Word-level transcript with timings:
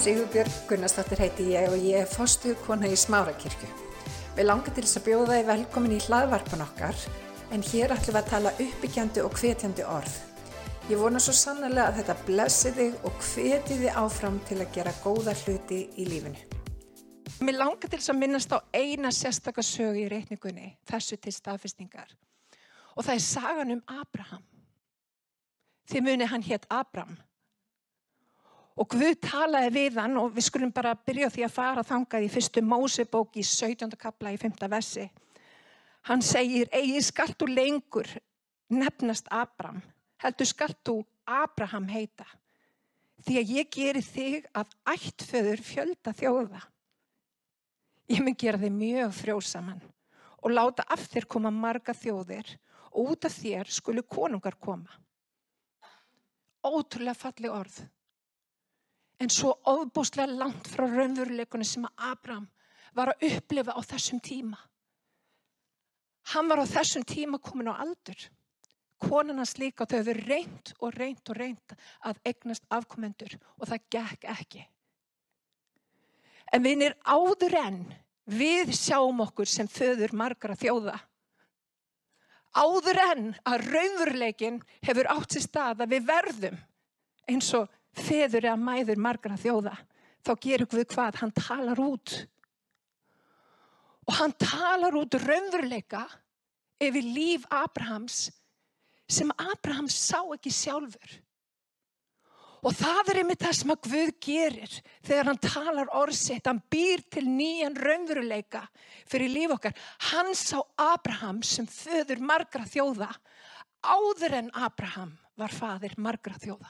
Sigurbjörg 0.00 0.52
Gunnarsdóttir 0.64 1.20
heiti 1.20 1.44
ég 1.52 1.66
og 1.68 1.82
ég 1.84 1.98
er 2.00 2.06
fostu 2.08 2.54
kona 2.64 2.88
í 2.88 2.94
Smárakirkju. 2.96 3.66
Við 4.32 4.46
langar 4.46 4.72
til 4.72 4.84
þess 4.86 4.96
að 4.96 5.04
bjóða 5.10 5.34
þið 5.34 5.50
velkomin 5.50 5.92
í 5.92 5.98
hlaðvarpan 6.06 6.64
okkar 6.64 7.02
en 7.52 7.64
hér 7.68 7.92
ætlum 7.92 8.16
við 8.16 8.20
að 8.22 8.30
tala 8.30 8.54
uppbyggjandi 8.64 9.26
og 9.26 9.36
hvetjandi 9.36 9.84
orð. 9.84 10.16
Ég 10.88 11.02
vona 11.02 11.20
svo 11.20 11.36
sannlega 11.36 11.90
að 11.90 12.00
þetta 12.00 12.16
blessi 12.30 12.74
þig 12.78 13.06
og 13.10 13.20
hveti 13.28 13.78
þið 13.82 14.00
áfram 14.00 14.40
til 14.48 14.60
að 14.62 14.72
gera 14.78 14.96
góða 15.04 15.36
hluti 15.42 15.84
í 15.92 16.08
lífinu. 16.08 16.48
Mér 17.44 17.60
langar 17.60 17.84
til 17.84 17.98
þess 17.98 18.16
að 18.16 18.20
minnast 18.24 18.56
á 18.56 18.58
eina 18.72 19.12
sérstakar 19.12 19.68
sögu 19.68 20.06
í 20.06 20.08
reikningunni, 20.08 20.78
þessu 20.88 21.20
til 21.20 21.36
staðfestingar. 21.36 22.16
Og 22.96 23.04
það 23.04 23.18
er 23.18 23.26
sagan 23.28 23.76
um 23.76 23.84
Abraham. 24.00 24.46
Þið 25.92 26.08
muni 26.08 26.32
hann 26.32 26.48
hétt 26.48 26.64
Abram. 26.72 27.20
Og 28.78 28.88
Guð 28.94 29.16
talaði 29.24 29.70
við 29.74 29.98
hann 30.00 30.16
og 30.20 30.34
við 30.36 30.46
skulum 30.46 30.72
bara 30.72 30.94
byrja 30.94 31.30
því 31.34 31.44
að 31.46 31.54
fara 31.56 31.84
þangað 31.86 32.26
í 32.26 32.30
fyrstu 32.32 32.62
Mósebók 32.62 33.36
í 33.40 33.44
17. 33.44 33.96
kapla 33.98 34.32
í 34.34 34.38
5. 34.40 34.66
vessi. 34.70 35.08
Hann 36.08 36.22
segir, 36.24 36.70
eigi 36.72 37.02
skallt 37.04 37.36
þú 37.40 37.50
lengur 37.50 38.08
nefnast 38.70 39.28
Abram, 39.34 39.82
heldur 40.22 40.48
skallt 40.48 40.78
þú 40.86 41.00
Abraham 41.26 41.90
heita. 41.90 42.26
Því 43.20 43.36
að 43.36 43.52
ég 43.58 43.70
geri 43.74 44.02
þig 44.04 44.46
að 44.56 44.72
ættföður 44.94 45.60
fjölda 45.66 46.14
þjóða. 46.16 46.62
Ég 48.10 48.24
mun 48.24 48.38
gera 48.38 48.58
þig 48.58 48.72
mjög 48.74 49.12
frjósaman 49.18 49.82
og 50.40 50.54
láta 50.54 50.86
af 50.88 51.04
þér 51.12 51.26
koma 51.28 51.52
marga 51.52 51.92
þjóðir 51.94 52.48
og 52.90 53.12
út 53.12 53.28
af 53.28 53.36
þér 53.36 53.68
skulu 53.70 54.02
konungar 54.08 54.56
koma. 54.58 54.88
Ótrúlega 56.64 57.16
falli 57.16 57.50
orð. 57.52 57.76
En 59.20 59.28
svo 59.28 59.52
ofbúslega 59.68 60.32
langt 60.32 60.68
frá 60.72 60.86
raunveruleikunni 60.88 61.66
sem 61.68 61.84
að 61.84 62.04
Abraham 62.10 62.48
var 62.96 63.12
að 63.12 63.26
upplifa 63.30 63.76
á 63.76 63.80
þessum 63.84 64.20
tíma. 64.24 64.58
Hann 66.32 66.48
var 66.48 66.62
á 66.62 66.66
þessum 66.66 67.04
tíma 67.04 67.40
komin 67.42 67.68
á 67.68 67.80
aldur. 67.84 68.28
Konarnas 69.00 69.56
líka 69.60 69.84
og 69.84 69.90
þau 69.90 69.98
hefur 70.00 70.20
reynd 70.28 70.72
og 70.78 70.96
reynd 70.96 71.32
og 71.32 71.38
reynd 71.38 71.74
að 72.04 72.20
egnast 72.32 72.66
afkomendur 72.68 73.36
og 73.56 73.68
það 73.70 73.86
gekk 73.96 74.26
ekki. 74.34 74.64
En 76.52 76.66
erum 76.66 76.96
áður 77.06 77.56
enn, 77.60 77.84
við 78.26 78.74
sjáum 78.76 79.22
okkur 79.24 79.48
sem 79.48 79.68
föður 79.70 80.12
margra 80.16 80.56
þjóða. 80.58 80.96
Áður 82.50 82.98
enn 83.04 83.28
að 83.46 83.66
raunveruleikin 83.70 84.58
hefur 84.82 85.08
átt 85.12 85.36
sér 85.36 85.46
stað 85.46 85.84
að 85.84 85.94
við 85.94 86.08
verðum 86.08 86.58
eins 87.30 87.50
og 87.54 87.70
feður 87.96 88.48
eða 88.48 88.58
mæður 88.60 89.00
margra 89.02 89.38
þjóða. 89.40 89.76
Þá 90.20 90.32
gerum 90.44 90.70
við 90.74 90.86
hvað? 90.92 91.20
Hann 91.22 91.32
talar 91.36 91.80
út. 91.80 92.16
Og 94.08 94.16
hann 94.18 94.34
talar 94.40 94.96
út 94.98 95.16
raunveruleika 95.22 96.04
yfir 96.80 97.04
líf 97.04 97.48
Abrahams 97.52 98.28
sem 99.10 99.30
Abraham 99.38 99.88
sá 99.90 100.20
ekki 100.34 100.52
sjálfur. 100.54 101.18
Og 102.60 102.74
það 102.76 103.10
er 103.10 103.18
einmitt 103.22 103.40
það 103.40 103.54
sem 103.56 103.72
að 103.72 103.86
Guð 103.86 104.10
gerir 104.20 104.74
þegar 105.06 105.28
hann 105.30 105.40
talar 105.40 105.92
orðsitt, 105.96 106.44
hann 106.44 106.60
býr 106.72 107.00
til 107.08 107.24
nýjan 107.24 107.78
raunveruleika 107.78 108.66
fyrir 109.08 109.32
líf 109.32 109.54
okkar. 109.56 109.72
Hann 110.10 110.34
sá 110.36 110.58
Abraham 110.76 111.40
sem 111.46 111.68
föður 111.70 112.20
margra 112.20 112.66
þjóða 112.68 113.08
áður 113.80 114.36
en 114.42 114.52
Abraham 114.52 115.16
var 115.40 115.56
fadir 115.56 115.96
margra 115.96 116.36
þjóða. 116.36 116.68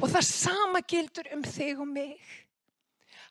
Og 0.00 0.08
það 0.08 0.26
sama 0.26 0.80
gildur 0.88 1.28
um 1.34 1.42
þig 1.44 1.80
og 1.80 1.88
mig. 1.88 2.20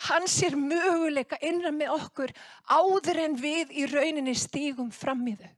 Hann 0.07 0.28
sér 0.31 0.56
möguleika 0.56 1.40
innan 1.44 1.75
með 1.75 1.96
okkur 1.97 2.34
áður 2.72 3.24
en 3.25 3.38
við 3.40 3.74
í 3.75 3.88
rauninni 3.90 4.35
stígum 4.38 4.91
fram 4.96 5.25
í 5.28 5.35
þau. 5.40 5.53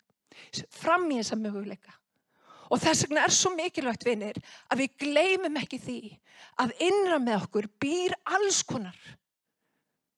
Fram 0.71 1.09
í 1.11 1.19
þessa 1.19 1.37
möguleika. 1.37 1.93
Og 2.71 2.79
þess 2.79 3.05
vegna 3.05 3.25
er 3.27 3.35
svo 3.35 3.51
mikilvægt 3.53 4.05
vinnir 4.07 4.37
að 4.71 4.85
við 4.85 4.93
gleymum 5.03 5.59
ekki 5.59 5.81
því 5.83 6.01
að 6.63 6.77
innra 6.87 7.19
með 7.19 7.41
okkur 7.43 7.67
býr 7.83 8.15
alls 8.31 8.61
konar 8.63 8.97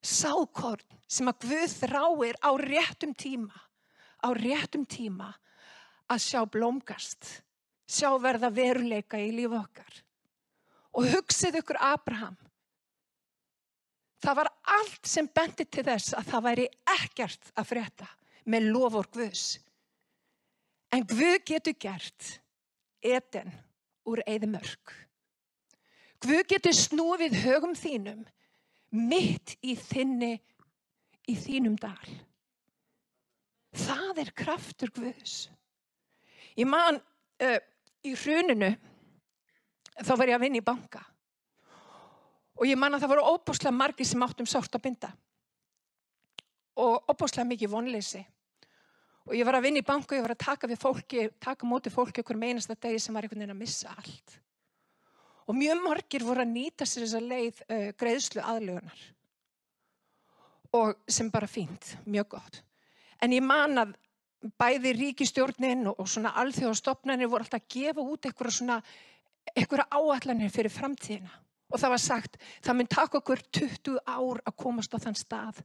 sákorn 0.03 0.99
sem 1.07 1.29
að 1.31 1.47
Guð 1.47 1.75
þráir 1.79 2.37
á 2.43 2.51
réttum 2.59 3.13
tíma, 3.15 3.55
á 4.19 4.27
réttum 4.35 4.85
tíma 4.85 5.31
að 6.11 6.23
sjá 6.25 6.41
blómgast, 6.49 7.43
sjá 7.87 8.11
verða 8.19 8.51
veruleika 8.53 9.19
í 9.21 9.31
lífu 9.31 9.57
okkar. 9.59 10.03
Og 10.93 11.07
hugsið 11.09 11.59
ykkur 11.61 11.79
Abraham. 11.81 12.35
Það 14.23 14.39
var 14.39 14.49
allt 14.77 15.09
sem 15.09 15.27
bendi 15.27 15.65
til 15.67 15.83
þess 15.83 16.13
að 16.15 16.29
það 16.31 16.45
væri 16.47 16.67
ekkert 16.93 17.49
að 17.59 17.69
frétta 17.73 18.07
með 18.47 18.69
lofur 18.75 19.09
Guðs. 19.11 19.47
En 20.93 21.03
Guð 21.09 21.39
getur 21.49 21.75
gert 21.81 22.29
eten 23.03 23.51
úr 24.07 24.21
eðimörk. 24.27 24.93
Guð 26.23 26.45
getur 26.53 26.75
snúfið 26.77 27.35
högum 27.43 27.75
þínum 27.75 28.23
mitt 28.93 29.57
í 29.65 29.73
þinni, 29.79 30.37
í 31.27 31.35
þínum 31.39 31.75
dal. 31.81 32.13
Það 33.73 34.21
er 34.21 34.31
kraftur 34.37 34.91
Guðs. 34.93 35.47
Ég 36.55 36.69
man 36.69 36.99
uh, 37.41 37.59
í 38.05 38.13
hruninu, 38.13 38.75
þá 39.99 40.13
var 40.17 40.31
ég 40.31 40.37
að 40.37 40.45
vinna 40.47 40.61
í 40.61 40.65
banka. 40.65 41.03
Og 42.59 42.69
ég 42.69 42.77
man 42.79 42.93
að 42.95 43.03
það 43.03 43.13
voru 43.15 43.31
óbúslega 43.33 43.75
margi 43.75 44.05
sem 44.05 44.23
áttum 44.23 44.49
sátt 44.49 44.75
að 44.77 44.85
binda. 44.85 45.09
Og 46.79 47.09
óbúslega 47.09 47.47
mikið 47.49 47.73
vonleysi. 47.73 48.21
Og 49.23 49.35
ég 49.37 49.47
var 49.47 49.57
að 49.57 49.67
vinna 49.67 49.79
í 49.79 49.87
banku, 49.87 50.17
ég 50.17 50.23
var 50.25 50.33
að 50.35 50.43
taka 50.43 50.67
við 50.67 50.81
fólki, 50.81 51.27
taka 51.39 51.67
móti 51.67 51.91
fólki 51.93 52.23
okkur 52.23 52.39
með 52.39 52.53
einasta 52.53 52.75
degi 52.75 52.99
sem 52.99 53.15
var 53.15 53.23
einhvern 53.23 53.45
veginn 53.45 53.55
að 53.55 53.61
missa 53.61 53.93
allt. 53.95 54.37
Og 55.47 55.55
mjög 55.55 55.79
margir 55.83 56.25
voru 56.27 56.43
að 56.43 56.51
nýta 56.51 56.87
sér 56.87 57.05
þessa 57.05 57.21
leið 57.23 57.61
uh, 57.63 57.87
greiðslu 57.99 58.43
aðlugunar. 58.43 59.01
Og 60.75 60.93
sem 61.07 61.29
bara 61.31 61.47
fínt, 61.47 61.93
mjög 62.09 62.33
gott. 62.35 62.59
En 63.23 63.31
ég 63.35 63.43
man 63.45 63.79
að 63.79 63.95
bæði 64.59 64.91
ríkistjórnin 64.97 65.87
og, 65.87 65.99
og 66.03 66.09
svona 66.11 66.33
alþjóðastofnarnir 66.43 67.31
voru 67.31 67.45
alltaf 67.45 67.63
að 67.63 67.69
gefa 67.77 68.03
út 68.03 68.27
eitthvað 68.27 68.55
svona, 68.57 68.79
eitthvað 69.51 69.87
áallanir 69.91 70.51
fyrir 70.53 70.73
framtíðina. 70.73 71.31
Og 71.73 71.81
það 71.81 71.93
var 71.95 72.01
sagt, 72.03 72.37
það 72.61 72.77
mun 72.77 72.89
taka 72.91 73.19
okkur 73.19 73.41
20 73.57 73.99
ár 74.05 74.41
að 74.45 74.57
komast 74.61 74.93
á 74.93 75.01
þann 75.01 75.17
stað 75.17 75.63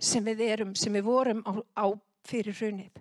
sem 0.00 0.24
við 0.24 0.42
erum, 0.46 0.74
sem 0.78 0.94
við 0.94 1.06
vorum 1.08 1.42
á, 1.44 1.52
á 1.76 1.86
fyrir 2.28 2.56
hrunið. 2.56 3.00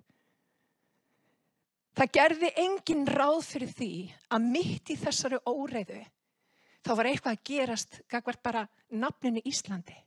Það 2.00 2.14
gerði 2.16 2.50
engin 2.64 3.08
ráð 3.08 3.42
fyrir 3.44 3.72
því 3.76 3.94
að 4.32 4.48
mitt 4.54 4.92
í 4.92 4.98
þessari 5.00 5.40
óreiðu 5.46 6.00
þá 6.86 6.92
var 6.96 7.10
eitthvað 7.10 7.36
að 7.36 7.48
gerast 7.50 7.98
gagvart 8.10 8.44
bara 8.44 8.68
nafninu 8.90 9.42
Íslandi. 9.46 9.98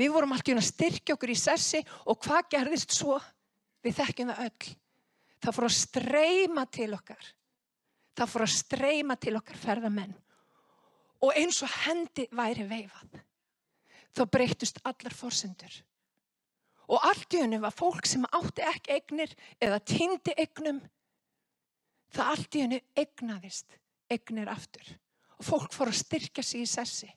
Við 0.00 0.14
vorum 0.14 0.32
alltaf 0.32 0.64
styrkja 0.64 1.16
okkur 1.16 1.32
í 1.34 1.36
sessi 1.36 1.82
og 2.08 2.20
hvað 2.24 2.48
gerðist 2.54 2.94
svo? 2.96 3.18
Við 3.84 3.98
þekkjum 3.98 4.32
það 4.32 4.46
öll. 4.46 4.70
Það 5.40 5.56
fór 5.56 5.66
að 5.66 5.76
streyma 5.76 6.64
til 6.72 6.90
okkar. 6.96 7.28
Það 8.18 8.32
fór 8.32 8.44
að 8.46 8.54
streyma 8.56 9.16
til 9.20 9.36
okkar 9.38 9.60
ferðamenn. 9.60 10.14
Og 11.20 11.36
eins 11.36 11.60
og 11.64 11.72
hendi 11.84 12.26
væri 12.32 12.64
veifað. 12.68 13.20
Þá 14.16 14.22
breytust 14.34 14.80
allar 14.88 15.14
fórsendur. 15.14 15.74
Og 16.90 17.04
allt 17.06 17.36
í 17.36 17.42
hennu 17.44 17.60
var 17.62 17.74
fólk 17.76 18.08
sem 18.08 18.24
átti 18.34 18.64
ekki 18.66 18.96
eignir 18.96 19.34
eða 19.62 19.78
týndi 19.86 20.34
eignum. 20.34 20.80
Það 22.10 22.32
allt 22.32 22.56
í 22.56 22.64
hennu 22.64 22.80
eignaðist 22.98 23.78
eignir 24.10 24.50
aftur. 24.50 24.88
Og 25.38 25.46
fólk 25.46 25.74
fór 25.76 25.92
að 25.92 26.00
styrkja 26.00 26.44
sig 26.44 26.64
í 26.64 26.68
sessi. 26.68 27.10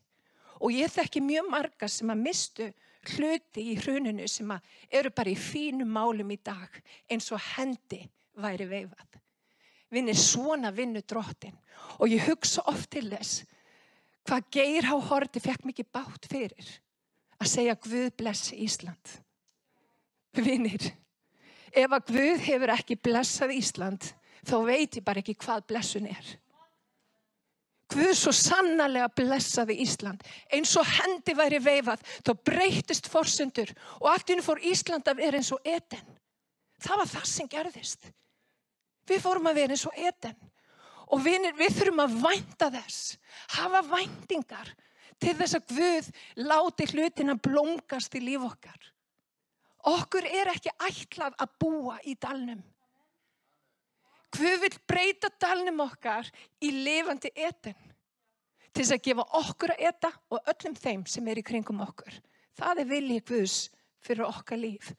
Og 0.61 0.75
ég 0.75 0.91
þekki 0.93 1.23
mjög 1.25 1.49
marga 1.49 1.89
sem 1.89 2.11
að 2.13 2.21
mistu 2.21 2.69
hluti 3.13 3.65
í 3.73 3.79
hruninu 3.81 4.27
sem 4.31 4.51
að 4.53 4.69
eru 4.99 5.11
bara 5.15 5.33
í 5.33 5.39
fínum 5.39 5.89
málum 5.91 6.31
í 6.31 6.39
dag 6.39 6.77
eins 7.11 7.31
og 7.33 7.41
hendi 7.55 8.03
væri 8.39 8.69
veifað. 8.69 9.19
Vinni 9.93 10.15
svona 10.17 10.71
vinnu 10.73 11.03
drottin. 11.05 11.55
Og 12.01 12.09
ég 12.09 12.25
hugsa 12.27 12.63
oft 12.71 12.89
til 12.93 13.09
þess 13.11 13.43
hvað 14.23 14.49
Geir 14.55 14.87
Há 14.87 14.95
Horti 15.09 15.41
fekk 15.43 15.65
mikið 15.67 15.89
bátt 15.91 16.27
fyrir 16.31 16.69
að 17.43 17.49
segja 17.51 17.79
Guð 17.83 18.11
blessi 18.17 18.59
Ísland. 18.63 19.17
Vinnir, 20.33 20.85
ef 21.75 21.91
að 21.91 22.07
Guð 22.13 22.45
hefur 22.47 22.71
ekki 22.73 22.97
blessað 22.97 23.53
Ísland, 23.57 24.07
þá 24.47 24.55
veit 24.65 24.97
ég 24.97 25.05
bara 25.05 25.21
ekki 25.21 25.35
hvað 25.43 25.67
blessun 25.69 26.07
er. 26.09 26.31
Guð 27.93 28.13
svo 28.17 28.31
sannarlega 28.33 29.11
blessaði 29.13 29.75
Ísland. 29.83 30.23
Eins 30.55 30.71
og 30.79 30.87
hendi 30.87 31.35
væri 31.37 31.59
veifað, 31.61 32.01
þá 32.25 32.31
breytist 32.47 33.09
forsendur 33.11 33.69
og 33.99 34.09
allt 34.13 34.31
hennu 34.31 34.45
fór 34.45 34.63
Ísland 34.65 35.07
að 35.11 35.21
vera 35.21 35.41
eins 35.41 35.51
og 35.53 35.61
eten. 35.67 36.01
Það 36.81 37.01
var 37.03 37.11
það 37.11 37.27
sem 37.29 37.51
gerðist. 37.51 38.07
Við 39.09 39.21
fórum 39.23 39.49
að 39.51 39.59
vera 39.59 39.75
eins 39.75 39.85
og 39.89 39.99
eten. 39.99 40.35
Og 41.13 41.21
vinir, 41.21 41.53
við 41.57 41.75
þurfum 41.77 42.01
að 42.05 42.17
vænta 42.23 42.69
þess, 42.73 43.17
hafa 43.57 43.83
væntingar 43.85 44.71
til 45.21 45.35
þess 45.37 45.57
að 45.59 45.73
Guð 45.75 46.09
láti 46.41 46.87
hlutina 46.89 47.35
blómgast 47.37 48.15
í 48.17 48.23
líf 48.23 48.45
okkar. 48.47 48.89
Okkur 49.93 50.25
er 50.25 50.53
ekki 50.53 50.71
ætlað 50.87 51.35
að 51.43 51.57
búa 51.59 51.97
í 52.07 52.15
dalnum. 52.15 52.61
Guð 54.33 54.63
vil 54.63 54.75
breyta 54.89 55.29
dalnum 55.39 55.83
okkar 55.83 56.29
í 56.63 56.71
lifandi 56.73 57.29
etin 57.35 57.77
til 58.73 58.81
þess 58.81 58.95
að 58.95 59.03
gefa 59.05 59.25
okkur 59.37 59.75
að 59.75 59.83
eta 59.91 60.09
og 60.33 60.47
öllum 60.49 60.77
þeim 60.79 61.03
sem 61.05 61.27
er 61.29 61.37
í 61.37 61.45
kringum 61.45 61.83
okkur. 61.85 62.15
Það 62.57 62.81
er 62.81 62.89
viljið 62.89 63.27
Guðs 63.29 63.57
fyrir 64.03 64.25
okkar 64.25 64.59
líf. 64.61 64.89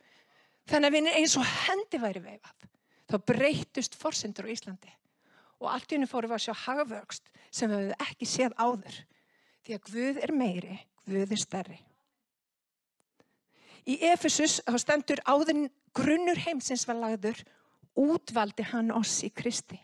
Þannig 0.71 0.89
að 0.91 0.95
við 0.95 1.11
eins 1.19 1.35
og 1.41 1.49
hendi 1.65 2.01
væri 2.01 2.23
veifað. 2.23 2.69
Þá 3.11 3.17
breytust 3.29 3.97
forsendur 3.99 4.49
á 4.49 4.55
Íslandi 4.55 4.93
og 5.63 5.71
allt 5.71 5.93
í 5.93 5.97
hennu 5.97 6.09
fórum 6.11 6.33
við 6.33 6.39
að 6.39 6.45
sjá 6.47 6.55
hagvöxt 6.65 7.31
sem 7.55 7.71
við 7.71 7.83
hefum 7.85 8.07
ekki 8.07 8.29
séð 8.29 8.55
áður. 8.59 8.97
Því 9.65 9.77
að 9.77 9.91
Guð 9.91 10.23
er 10.27 10.33
meiri, 10.37 10.79
Guð 11.07 11.33
er 11.33 11.41
stærri. 11.41 11.79
Í 13.85 13.99
Efesus 14.09 14.59
þá 14.65 14.77
stendur 14.81 15.21
áðurinn 15.29 15.69
grunnur 15.97 16.41
heimsins 16.41 16.87
var 16.89 16.99
lagður 17.01 17.41
útvaldi 18.01 18.67
hann 18.73 18.93
oss 18.95 19.21
í 19.25 19.31
Kristi. 19.31 19.79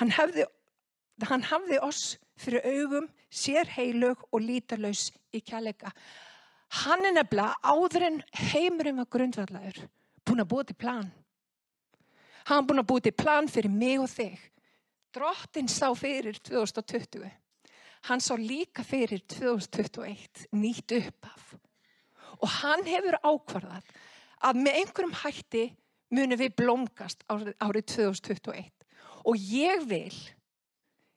Hann 0.00 0.12
hafði, 0.16 0.46
hann 1.28 1.44
hafði 1.46 1.80
oss 1.84 2.16
fyrir 2.40 2.64
augum, 2.66 3.08
sér 3.30 3.68
heilug 3.76 4.24
og 4.32 4.42
lítalauðs 4.42 5.12
í 5.34 5.42
kjallega. 5.44 5.92
Hann 6.84 7.04
er 7.06 7.14
nefnilega 7.14 7.54
áður 7.62 8.08
en 8.08 8.22
heimurinn 8.50 8.98
var 8.98 9.10
grundvallaður, 9.12 9.84
búin 10.26 10.42
að 10.42 10.50
búið 10.50 10.72
til 10.72 10.80
plan. 10.80 11.12
Hann 12.50 12.66
búin 12.68 12.82
að 12.82 12.90
búið 12.90 13.06
til 13.06 13.16
plan 13.16 13.48
fyrir 13.48 13.72
mig 13.72 14.00
og 14.02 14.10
þig. 14.12 14.36
Drottin 15.14 15.70
sá 15.70 15.88
fyrir 15.96 16.36
2020. 16.44 17.30
Hann 18.04 18.20
sá 18.20 18.34
líka 18.36 18.84
fyrir 18.84 19.22
2021, 19.32 20.48
nýtt 20.52 20.92
uppaf. 20.98 21.54
Og 22.42 22.50
hann 22.60 22.84
hefur 22.84 23.16
ákvarðað 23.22 23.92
að 24.44 24.60
með 24.60 24.78
einhverjum 24.80 25.18
hætti 25.22 25.64
munum 26.12 26.40
við 26.40 26.56
blómgast 26.58 27.24
árið, 27.32 27.54
árið 27.64 27.86
2021. 27.94 28.72
Og 29.24 29.40
ég 29.40 29.86
vil, 29.88 30.16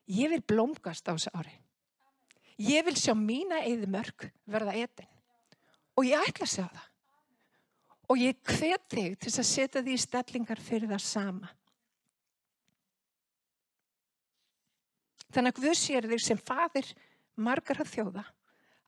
ég 0.08 0.32
vil 0.32 0.44
blómgast 0.48 1.10
á 1.10 1.18
þessu 1.18 1.34
ári. 1.36 1.58
Ég 2.58 2.86
vil 2.88 2.96
sjá 2.98 3.12
mína 3.18 3.60
eðimörk 3.68 4.30
verða 4.48 4.78
etin. 4.80 5.10
Og 5.98 6.08
ég 6.08 6.24
ætla 6.24 6.48
að 6.48 6.54
sjá 6.54 6.64
það. 6.66 6.88
Og 8.08 8.20
ég 8.22 8.40
hvet 8.48 8.86
þig 8.92 9.18
til 9.20 9.32
að 9.34 9.48
setja 9.50 9.84
því 9.84 9.96
stellingar 10.00 10.62
fyrir 10.64 10.92
það 10.92 11.04
sama. 11.04 11.50
Þannig 15.36 15.52
að 15.52 15.64
Guð 15.64 15.76
sér 15.76 16.08
þig 16.08 16.24
sem 16.24 16.40
fadir 16.40 16.94
margar 17.36 17.82
að 17.84 17.92
þjóða 17.92 18.24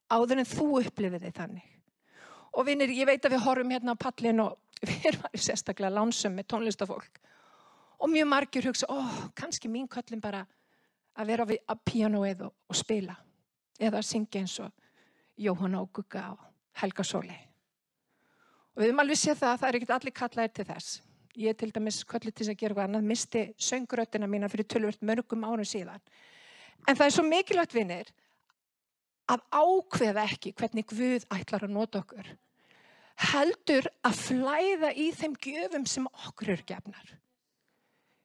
áður 0.09 0.41
en 0.41 0.49
þú 0.49 0.67
upplifið 0.79 1.25
þig 1.27 1.35
þannig. 1.37 1.65
Og 2.57 2.65
vinnir, 2.65 2.91
ég 2.95 3.05
veit 3.05 3.25
að 3.25 3.35
við 3.35 3.43
horfum 3.45 3.73
hérna 3.75 3.93
á 3.93 4.03
pallin 4.03 4.43
og 4.45 4.55
við 4.87 5.09
erum 5.11 5.27
alveg 5.27 5.43
sérstaklega 5.45 5.93
lánsum 5.93 6.37
með 6.37 6.47
tónlistafólk. 6.53 7.19
Og 7.99 8.09
mjög 8.09 8.29
margir 8.31 8.69
hugsa, 8.69 8.87
ó, 8.87 8.97
kannski 9.35 9.69
mín 9.69 9.89
köllin 9.91 10.23
bara 10.23 10.45
að 11.19 11.33
vera 11.33 11.45
á 11.45 11.75
pianoið 11.83 12.45
og, 12.47 12.55
og 12.71 12.79
spila. 12.79 13.17
Eða 13.79 13.99
að 13.99 14.07
syngja 14.07 14.41
eins 14.41 14.55
og 14.63 14.71
Jóhanna 15.39 15.83
og 15.83 15.91
Gugga 15.99 16.29
og 16.33 16.47
Helga 16.79 17.03
Sóli. 17.03 17.48
Og 18.75 18.81
við 18.81 18.91
höfum 18.91 19.03
alveg 19.03 19.19
séð 19.19 19.39
það 19.41 19.51
að 19.53 19.61
það 19.61 19.69
er 19.69 19.77
ekkert 19.79 19.95
allir 19.97 20.15
kallaðir 20.19 20.55
til 20.57 20.67
þess. 20.69 20.89
Ég 21.39 21.57
til 21.59 21.69
dæmis 21.75 22.01
köllið 22.09 22.33
til 22.33 22.45
þess 22.45 22.53
að 22.53 22.59
gera 22.59 22.75
hvað 22.77 22.89
annað, 22.89 23.07
misti 23.09 23.43
söngröttina 23.69 24.27
mína 24.27 24.49
fyrir 24.51 24.67
tölvört 24.67 25.05
mörgum 25.05 25.45
árum 25.47 25.67
síðan. 25.67 26.01
En 26.87 26.95
það 26.95 27.05
er 27.05 27.15
svo 27.15 27.25
mikilvægt 27.27 27.75
vinnir 27.75 28.11
að 29.29 29.43
ákveða 29.53 30.25
ekki 30.25 30.53
hvernig 30.57 30.87
Guð 30.89 31.25
ætlar 31.35 31.65
að 31.67 31.75
nota 31.75 32.01
okkur. 32.01 32.29
Heldur 33.29 33.89
að 34.07 34.21
flæða 34.23 34.93
í 34.95 35.09
þeim 35.15 35.35
gjöfum 35.43 35.85
sem 35.89 36.07
okkur 36.07 36.53
eru 36.55 36.65
gefnar. 36.67 37.15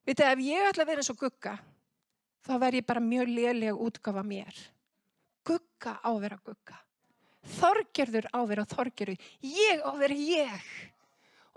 Vitið, 0.05 0.31
ef 0.31 0.45
ég 0.45 0.69
ætla 0.69 0.85
að 0.85 0.91
vera 0.93 1.03
eins 1.03 1.11
og 1.11 1.19
gugga, 1.19 1.57
þá 2.45 2.55
verð 2.63 2.79
ég 2.79 2.87
bara 2.87 3.03
mjög 3.03 3.31
lélega 3.33 3.77
útgafa 3.87 4.23
mér. 4.27 4.59
Gugga 5.45 5.97
á 5.99 6.11
að 6.13 6.21
vera 6.27 6.41
gugga. 6.45 6.84
Þorgerður 7.59 8.29
á 8.33 8.39
að 8.41 8.51
vera 8.53 8.67
þorgerður. 8.71 9.31
Ég 9.45 9.85
á 9.85 9.91
að 9.93 10.03
vera 10.05 10.19
ég. 10.19 10.69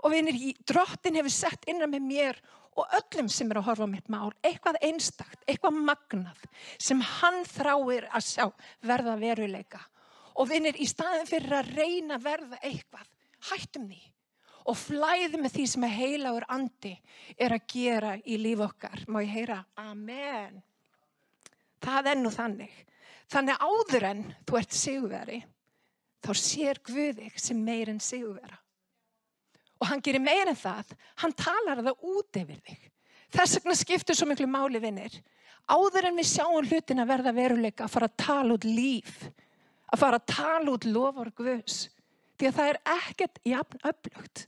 Og 0.04 0.14
vinir, 0.14 0.38
drottin 0.68 1.18
hefur 1.18 1.34
sett 1.34 1.68
innan 1.70 1.90
með 1.90 2.04
mér 2.06 2.40
og 2.78 2.92
öllum 2.94 3.30
sem 3.32 3.50
er 3.50 3.58
að 3.58 3.66
horfa 3.70 3.88
á 3.88 3.90
mitt 3.90 4.10
mál, 4.12 4.30
eitthvað 4.46 4.78
einstakt, 4.86 5.40
eitthvað 5.50 5.80
magnað 5.88 6.44
sem 6.78 7.00
hann 7.02 7.40
þráir 7.48 8.06
að 8.14 8.26
sjá 8.28 8.44
verða 8.86 9.16
veruleika. 9.18 9.80
Og 10.38 10.46
vinir, 10.52 10.78
í 10.78 10.86
staðin 10.86 11.26
fyrir 11.26 11.56
að 11.58 11.72
reyna 11.74 12.20
verða 12.22 12.60
eitthvað, 12.62 13.08
hættum 13.50 13.88
því 13.90 14.04
og 14.68 14.76
flæði 14.76 15.40
með 15.40 15.54
því 15.54 15.66
sem 15.72 15.84
er 15.86 15.94
heilagur 15.96 16.46
andi 16.52 16.94
er 17.40 17.54
að 17.56 17.68
gera 17.72 18.14
í 18.28 18.36
líf 18.40 18.62
okkar. 18.66 19.04
Má 19.08 19.22
ég 19.24 19.32
heyra? 19.32 19.62
Amen. 19.80 20.60
Það 21.80 22.10
er 22.12 22.20
nú 22.20 22.32
þannig. 22.34 22.74
Þannig 23.32 23.64
áður 23.64 24.06
en 24.08 24.20
þú 24.48 24.58
ert 24.60 24.76
sigurveri, 24.76 25.38
þá 26.24 26.32
sér 26.34 26.80
Guðig 26.86 27.36
sem 27.40 27.58
meir 27.62 27.90
en 27.92 28.00
sigurvera 28.02 28.58
og 29.78 29.88
hann 29.90 30.02
gerir 30.02 30.22
meira 30.22 30.52
en 30.52 30.58
það, 30.58 30.94
hann 31.22 31.34
talar 31.38 31.82
það 31.86 32.06
út 32.12 32.38
yfir 32.40 32.62
þig. 32.66 32.86
Þess 33.34 33.58
vegna 33.58 33.76
skiptur 33.78 34.18
svo 34.18 34.28
miklu 34.28 34.48
máli 34.50 34.80
vinnir. 34.82 35.20
Áður 35.68 36.08
en 36.08 36.18
við 36.18 36.30
sjáum 36.30 36.64
hlutin 36.64 37.02
að 37.02 37.10
verða 37.12 37.34
veruleika 37.36 37.86
að 37.86 37.94
fara 37.94 38.08
að 38.08 38.16
tala 38.24 38.56
út 38.56 38.66
líf, 38.66 39.18
að 39.92 40.02
fara 40.02 40.20
að 40.20 40.30
tala 40.32 40.74
út 40.74 40.88
lofur 40.88 41.30
Guðs. 41.36 41.78
Því 42.38 42.48
að 42.48 42.58
það 42.58 42.72
er 42.72 42.80
ekkert 42.94 43.40
jafn 43.52 43.84
öflugt. 43.90 44.44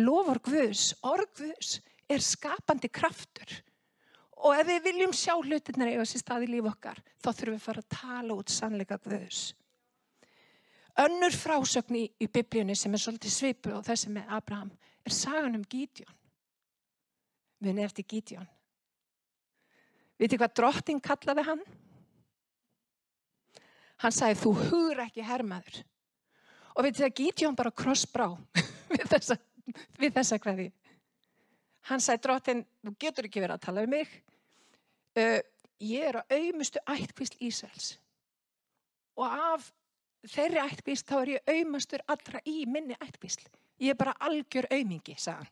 Lofur 0.00 0.40
Guðs, 0.48 0.84
orð 1.06 1.30
Guðs 1.38 1.72
er 2.10 2.24
skapandi 2.24 2.90
kraftur. 2.90 3.60
Og 4.40 4.56
ef 4.56 4.66
við 4.66 4.84
viljum 4.88 5.14
sjá 5.14 5.34
hlutinnar 5.36 5.92
eiga 5.92 6.04
sér 6.08 6.24
stað 6.24 6.46
í 6.48 6.52
líf 6.54 6.68
okkar, 6.70 7.00
þá 7.20 7.30
þurfum 7.30 7.54
við 7.54 7.60
að 7.60 7.66
fara 7.68 7.84
að 7.84 7.96
tala 7.96 8.36
út 8.40 8.52
sannleika 8.52 9.00
Guðs. 9.04 9.50
Önnur 10.98 11.34
frásögn 11.34 11.98
í, 12.00 12.06
í 12.18 12.26
biblíunni 12.26 12.74
sem 12.76 12.94
er 12.94 13.02
svolítið 13.02 13.34
svipu 13.34 13.74
og 13.76 13.84
þessi 13.86 14.10
með 14.12 14.32
Abraham 14.36 14.72
er 15.06 15.14
sagan 15.14 15.58
um 15.58 15.64
Gídjón. 15.64 16.16
Við 17.60 17.70
erum 17.72 17.84
eftir 17.84 18.08
Gídjón. 18.08 18.48
Vitið 20.20 20.42
hvað 20.42 20.56
drottin 20.58 21.00
kallaði 21.00 21.44
hann? 21.46 21.62
Hann 24.00 24.16
sagði 24.16 24.40
þú 24.42 24.52
hugur 24.64 25.02
ekki 25.04 25.24
hermaður. 25.24 25.80
Og 26.74 26.84
vitið 26.86 27.04
það 27.04 27.16
Gídjón 27.20 27.56
bara 27.58 27.74
krossbrá 27.82 28.28
við 28.92 29.06
þessa, 29.14 29.38
þessa 30.00 30.40
hverði. 30.42 30.70
Hann 31.88 32.02
sagði 32.04 32.24
drottin, 32.26 32.66
þú 32.84 32.94
getur 33.00 33.28
ekki 33.28 33.42
verið 33.42 33.56
að 33.56 33.66
tala 33.66 33.84
um 33.86 33.94
mig. 33.94 34.12
Uh, 35.16 35.40
ég 35.80 36.10
er 36.10 36.20
á 36.20 36.22
auðmustu 36.28 36.82
ættkvísl 36.84 37.40
Ísæls. 37.44 37.94
Og 39.16 39.26
af 39.26 39.70
þeirri 40.28 40.60
ættbísl 40.62 41.06
þá 41.08 41.16
er 41.20 41.32
ég 41.34 41.50
auðmastur 41.54 42.04
allra 42.10 42.42
í 42.48 42.64
minni 42.68 42.96
ættbísl. 43.00 43.46
Ég 43.80 43.94
er 43.94 43.98
bara 44.00 44.16
algjör 44.20 44.68
auðmingi, 44.68 45.16
sagðan. 45.16 45.48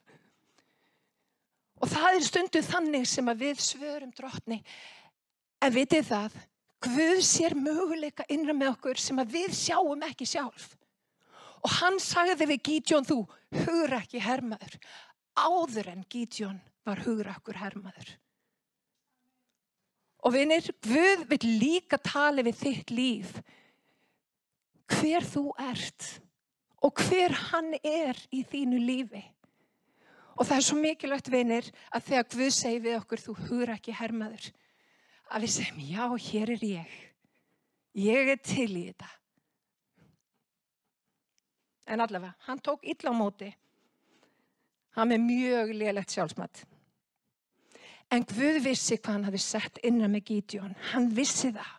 Og 1.78 1.88
það 1.88 2.16
er 2.16 2.26
stundu 2.26 2.62
þannig 2.66 3.06
sem 3.08 3.30
að 3.30 3.42
við 3.44 3.60
svörum 3.62 4.12
drotni. 4.14 4.62
En 5.62 5.74
vitið 5.74 6.08
það, 6.12 6.38
Guð 6.78 7.24
sér 7.26 7.56
möguleika 7.58 8.22
innra 8.30 8.54
með 8.54 8.76
okkur 8.76 9.00
sem 9.02 9.18
að 9.18 9.32
við 9.34 9.54
sjáum 9.58 10.02
ekki 10.06 10.28
sjálf. 10.30 10.76
Og 11.66 11.72
hann 11.80 11.98
sagði 11.98 12.46
við 12.52 12.60
Gítjón 12.68 13.08
þú, 13.08 13.16
hugur 13.64 13.96
ekki 13.96 14.22
hermaður. 14.22 14.76
Áður 15.34 15.90
en 15.90 16.04
Gítjón 16.06 16.60
var 16.86 17.02
hugur 17.02 17.32
okkur 17.32 17.58
hermaður. 17.58 18.12
Og 20.22 20.34
vinir, 20.34 20.70
Guð 20.86 21.24
vil 21.32 21.50
líka 21.58 21.98
tala 21.98 22.46
við 22.46 22.62
þitt 22.62 22.94
líf 22.94 23.34
hver 24.88 25.26
þú 25.26 25.44
ert 25.60 26.06
og 26.84 27.02
hver 27.08 27.34
hann 27.50 27.74
er 27.82 28.18
í 28.30 28.44
þínu 28.46 28.78
lífi. 28.80 29.24
Og 30.38 30.46
það 30.46 30.56
er 30.56 30.66
svo 30.68 30.78
mikilvægt 30.78 31.30
vinir 31.34 31.68
að 31.90 32.10
þegar 32.10 32.26
Guð 32.32 32.50
segi 32.54 32.82
við 32.84 32.98
okkur 33.00 33.22
þú 33.24 33.36
hugur 33.42 33.74
ekki 33.74 33.96
hermaður 33.98 34.50
að 35.28 35.44
við 35.44 35.54
segjum 35.56 35.80
já 35.88 36.04
hér 36.28 36.52
er 36.54 36.64
ég. 36.64 36.98
Ég 37.98 38.30
er 38.34 38.40
til 38.44 38.70
í 38.70 38.84
þetta. 38.88 39.08
En 41.88 42.04
allavega, 42.04 42.36
hann 42.46 42.60
tók 42.60 42.84
illa 42.84 43.10
á 43.10 43.16
móti. 43.16 43.48
Hann 44.94 45.12
er 45.14 45.22
mjög 45.22 45.72
liðlegt 45.74 46.14
sjálfsmatt. 46.14 46.62
En 48.12 48.24
Guð 48.28 48.62
vissi 48.64 48.96
hvað 48.96 49.18
hann 49.18 49.26
hafi 49.28 49.40
sett 49.42 49.80
innan 49.84 50.12
með 50.12 50.30
Gídjón. 50.30 50.76
Hann 50.92 51.10
vissi 51.16 51.50
það. 51.52 51.74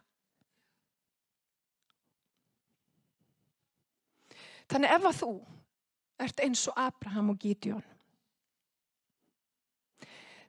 Þannig 4.69 4.93
ef 4.95 5.07
að 5.09 5.19
þú 5.23 5.31
ert 6.25 6.43
eins 6.45 6.65
og 6.69 6.77
Abraham 6.77 7.31
og 7.33 7.39
Gídjón, 7.41 7.85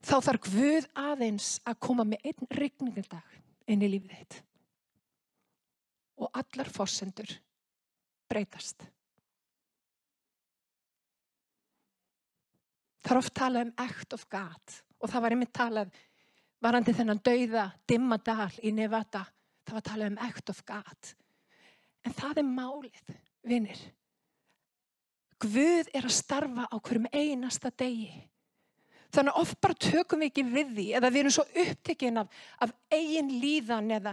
þá 0.05 0.17
þarf 0.27 0.47
Guð 0.51 0.89
aðeins 0.99 1.51
að 1.69 1.81
koma 1.87 2.05
með 2.09 2.31
einn 2.31 2.51
regningaldag 2.59 3.37
inn 3.71 3.85
í 3.85 3.91
lífið 3.95 4.17
þitt. 4.19 4.41
og 6.21 6.29
allar 6.37 6.69
fórsendur 6.69 7.31
breytast. 8.29 8.83
Það 13.01 13.15
er 13.15 13.21
oft 13.23 13.35
talað 13.35 13.69
um 13.69 13.73
act 13.81 14.13
of 14.13 14.27
God 14.29 14.75
og 15.01 15.09
það 15.09 15.25
var 15.25 15.35
einmitt 15.35 15.55
talað 15.57 15.95
varandi 16.61 16.93
þennan 16.93 17.23
dauða 17.25 17.65
dimma 17.89 18.19
dal 18.21 18.51
í 18.61 18.75
Nevada. 18.77 19.25
Það 19.65 19.79
var 19.79 19.87
talað 19.89 20.13
um 20.13 20.21
act 20.27 20.53
of 20.53 20.61
God. 20.69 21.15
En 22.05 22.17
það 22.17 22.43
er 22.43 22.49
málið, 22.49 23.17
vinnir. 23.49 23.81
Guð 25.41 25.89
er 25.97 26.05
að 26.05 26.13
starfa 26.13 26.67
á 26.69 26.77
hverjum 26.77 27.09
einasta 27.17 27.71
degi. 27.73 28.11
Þannig 29.11 29.33
að 29.33 29.41
oft 29.41 29.59
bara 29.65 29.79
tökum 29.81 30.21
við 30.23 30.31
ekki 30.31 30.45
við 30.47 30.75
því 30.77 30.85
eða 30.99 31.11
við 31.11 31.21
erum 31.23 31.35
svo 31.35 31.45
upptekinn 31.65 32.21
af, 32.21 32.29
af 32.63 32.75
eigin 32.93 33.33
líðan 33.43 33.91
eða 33.97 34.13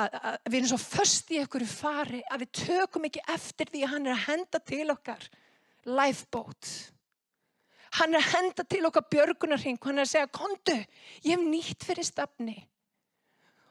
að, 0.00 0.14
að, 0.16 0.36
við 0.46 0.58
erum 0.58 0.70
svo 0.70 0.78
först 0.80 1.32
í 1.34 1.40
einhverju 1.42 1.68
fari 1.68 2.22
að 2.24 2.44
við 2.44 2.52
tökum 2.62 3.08
ekki 3.08 3.24
eftir 3.34 3.72
því 3.72 3.82
að 3.84 3.92
hann 3.92 4.06
er 4.08 4.14
að 4.14 4.24
henda 4.28 4.60
til 4.70 4.86
okkar 4.94 5.26
lifeboat. 6.00 6.70
Hann 7.98 8.14
er 8.14 8.22
að 8.22 8.30
henda 8.38 8.64
til 8.64 8.84
okkar 8.88 9.08
björgunarhing 9.12 9.82
hann 9.82 10.00
er 10.00 10.06
að 10.06 10.14
segja, 10.14 10.30
kondu, 10.32 10.78
ég 11.26 11.34
hef 11.34 11.44
nýtt 11.44 11.84
fyrir 11.90 12.08
stafni. 12.08 12.56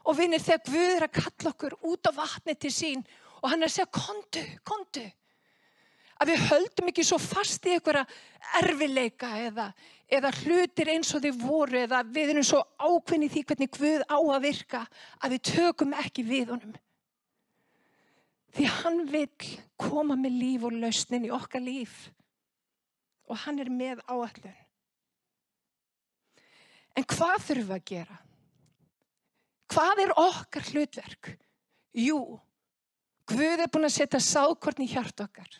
Og 0.06 0.18
vinnir 0.18 0.44
þegar 0.44 0.68
Guð 0.68 0.94
er 1.00 1.08
að 1.08 1.18
kalla 1.18 1.56
okkur 1.56 1.80
út 1.90 2.10
á 2.10 2.12
vatni 2.20 2.54
til 2.60 2.74
sín 2.74 3.02
og 3.42 3.50
hann 3.50 3.64
er 3.64 3.72
að 3.72 3.76
segja, 3.80 3.90
kondu, 3.96 4.46
kondu 4.68 5.08
að 6.22 6.32
við 6.32 6.46
höldum 6.52 6.92
ekki 6.92 7.06
svo 7.06 7.18
fast 7.22 7.66
í 7.66 7.74
einhverja 7.76 8.06
erfileika 8.62 9.32
eða, 9.42 9.68
eða 10.06 10.32
hlutir 10.42 10.92
eins 10.94 11.10
og 11.16 11.24
þið 11.24 11.42
voru 11.42 11.82
eða 11.82 12.04
við 12.06 12.34
erum 12.36 12.46
svo 12.46 12.62
ákveðni 12.78 13.30
því 13.32 13.44
hvernig 13.50 13.74
Guð 13.78 14.06
á 14.06 14.18
að 14.20 14.46
virka 14.46 14.82
að 15.18 15.36
við 15.36 15.44
tökum 15.50 15.96
ekki 15.98 16.26
við 16.28 16.54
honum. 16.54 16.76
Því 18.52 18.68
hann 18.82 19.06
vil 19.10 19.28
koma 19.80 20.18
með 20.20 20.38
líf 20.42 20.68
og 20.68 20.76
lausnin 20.76 21.26
í 21.26 21.32
okkar 21.34 21.64
líf 21.64 22.12
og 23.32 23.40
hann 23.46 23.62
er 23.64 23.72
með 23.72 24.04
áallun. 24.12 24.60
En 27.00 27.08
hvað 27.08 27.38
þurfum 27.48 27.70
við 27.70 27.78
að 27.78 27.86
gera? 27.88 28.22
Hvað 29.72 30.02
er 30.04 30.18
okkar 30.20 30.66
hlutverk? 30.68 31.34
Jú, 31.96 32.20
Guð 33.32 33.62
er 33.64 33.70
búin 33.72 33.88
að 33.88 33.96
setja 33.96 34.20
sákorn 34.20 34.84
í 34.84 34.90
hjart 34.92 35.24
okkar. 35.24 35.52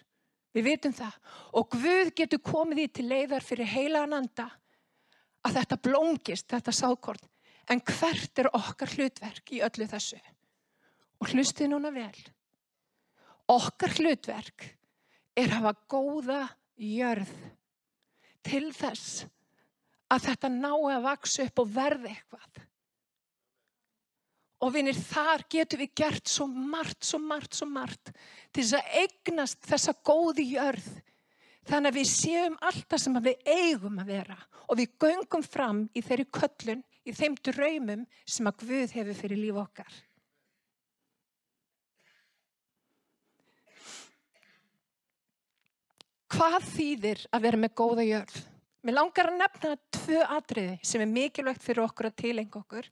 Við 0.52 0.68
vitum 0.68 0.96
það. 0.96 1.16
Og 1.58 1.70
Guð 1.76 2.12
getur 2.18 2.42
komið 2.44 2.84
í 2.84 2.88
til 2.98 3.08
leiðar 3.08 3.46
fyrir 3.46 3.70
heilagan 3.72 4.18
anda 4.20 4.48
að 5.48 5.58
þetta 5.60 5.80
blóngist, 5.88 6.50
þetta 6.52 6.74
sákorn. 6.76 7.30
En 7.72 7.82
hvert 7.88 8.42
er 8.42 8.50
okkar 8.58 8.92
hlutverk 8.98 9.54
í 9.56 9.62
öllu 9.64 9.88
þessu? 9.88 10.20
Og 11.22 11.32
hlustið 11.32 11.72
núna 11.72 11.92
vel. 11.94 12.16
Okkar 13.52 13.94
hlutverk 14.00 14.66
er 15.38 15.48
að 15.48 15.56
hafa 15.60 15.74
góða 15.92 16.42
jörð 16.82 17.32
til 18.44 18.72
þess 18.76 19.24
að 20.12 20.28
þetta 20.28 20.52
ná 20.52 20.72
að 20.74 21.06
vaksa 21.06 21.46
upp 21.48 21.62
og 21.64 21.72
verða 21.72 22.12
eitthvað. 22.12 22.64
Og 24.62 24.74
vinir, 24.76 24.94
þar 24.94 25.42
getur 25.50 25.82
við 25.82 25.96
gert 25.98 26.30
svo 26.30 26.46
margt, 26.46 27.02
svo 27.06 27.18
margt, 27.18 27.56
svo 27.58 27.66
margt 27.66 28.12
til 28.54 28.62
þess 28.62 28.78
að 28.78 29.00
eignast 29.02 29.66
þessa 29.66 29.96
góði 30.06 30.46
jörð. 30.52 30.92
Þannig 31.70 31.92
að 31.92 31.98
við 31.98 32.08
séum 32.10 32.60
alltaf 32.70 33.02
sem 33.02 33.18
við 33.22 33.50
eigum 33.50 34.00
að 34.02 34.14
vera 34.16 34.38
og 34.68 34.78
við 34.80 34.94
göngum 35.02 35.44
fram 35.44 35.82
í 35.98 36.02
þeirri 36.06 36.28
köllun, 36.32 36.86
í 37.06 37.12
þeim 37.18 37.36
draumum 37.44 38.06
sem 38.30 38.48
að 38.48 38.64
Guð 38.64 38.96
hefur 38.96 39.18
fyrir 39.18 39.42
líf 39.42 39.58
okkar. 39.60 39.98
Hvað 46.32 46.62
þýðir 46.72 47.26
að 47.36 47.44
vera 47.44 47.60
með 47.60 47.74
góða 47.82 48.04
jörð? 48.08 48.38
Mér 48.82 48.96
langar 48.98 49.30
að 49.30 49.42
nefna 49.42 49.74
tvö 49.94 50.22
atriði 50.38 50.78
sem 50.88 51.04
er 51.04 51.10
mikilvægt 51.12 51.66
fyrir 51.66 51.84
okkur 51.84 52.08
að 52.08 52.16
tilenga 52.24 52.62
okkur 52.62 52.88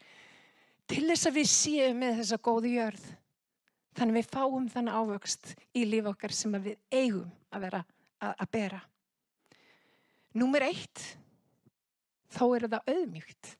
til 0.90 1.06
þess 1.06 1.30
að 1.30 1.38
við 1.38 1.50
séum 1.52 2.02
með 2.02 2.20
þessa 2.22 2.40
góðu 2.50 2.74
jörð. 2.74 3.06
Þannig 3.98 4.20
við 4.20 4.30
fáum 4.32 4.68
þannig 4.72 4.98
ávöxt 5.00 5.54
í 5.76 5.86
líf 5.86 6.10
okkar 6.12 6.34
sem 6.36 6.54
við 6.62 6.78
eigum 6.92 7.30
að 7.54 7.66
vera 7.66 7.82
að, 8.20 8.34
að 8.34 8.52
bera. 8.54 8.82
Númer 10.40 10.66
eitt, 10.70 11.02
þá 12.30 12.44
er 12.48 12.68
það 12.70 12.94
auðmjögt. 12.94 13.56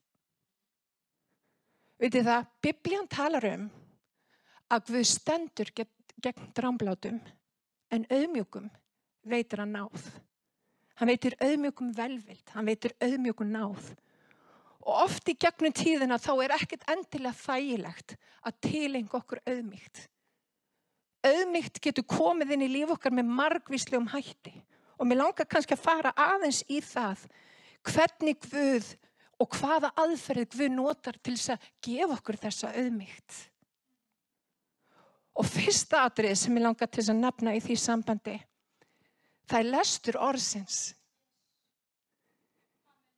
Vitið 2.00 2.30
það, 2.30 2.46
biblían 2.64 3.10
talar 3.10 3.46
um 3.50 3.66
að 4.72 4.92
við 4.94 5.08
stendur 5.10 5.72
gegn 5.76 6.52
drámblátum 6.56 7.18
en 7.92 8.06
auðmjögum 8.08 8.70
veitir 9.28 9.60
að 9.60 9.74
náð. 9.74 10.06
Hann 11.00 11.10
veitir 11.10 11.36
auðmjögum 11.42 11.90
velvild, 11.96 12.46
hann 12.54 12.70
veitir 12.70 12.94
auðmjögum 13.02 13.52
náð 13.52 13.90
og 14.86 15.02
oft 15.04 15.28
í 15.28 15.36
gegnum 15.40 15.74
tíðina 15.76 16.18
þá 16.20 16.32
er 16.44 16.54
ekkert 16.56 16.86
endilega 16.90 17.36
þægilegt 17.36 18.16
að 18.46 18.56
tilenga 18.64 19.18
okkur 19.18 19.42
auðmygt. 19.44 20.06
Auðmygt 21.26 21.80
getur 21.84 22.06
komið 22.08 22.54
inn 22.56 22.64
í 22.64 22.70
líf 22.72 22.94
okkar 22.96 23.12
með 23.12 23.32
margvíslegum 23.40 24.08
hætti 24.14 24.54
og 24.96 25.08
mér 25.08 25.20
langar 25.20 25.48
kannski 25.48 25.76
að 25.76 25.84
fara 25.84 26.14
aðeins 26.16 26.62
í 26.68 26.80
það 26.84 27.26
hvernig 27.86 28.40
Guð 28.48 28.90
og 29.40 29.56
hvaða 29.56 29.92
aðferðið 30.00 30.56
Guð 30.56 30.72
notar 30.74 31.16
til 31.20 31.36
þess 31.36 31.54
að 31.54 31.70
gefa 31.84 32.16
okkur 32.16 32.40
þessa 32.40 32.72
auðmygt. 32.76 33.38
Og 35.40 35.48
fyrsta 35.48 36.04
atrið 36.08 36.36
sem 36.36 36.56
ég 36.56 36.64
langar 36.64 36.88
til 36.88 37.02
þess 37.02 37.12
að 37.12 37.22
nefna 37.24 37.56
í 37.56 37.60
því 37.64 37.76
sambandi 37.80 38.40
það 39.50 39.60
er 39.60 39.70
lestur 39.74 40.18
orðsins 40.20 40.80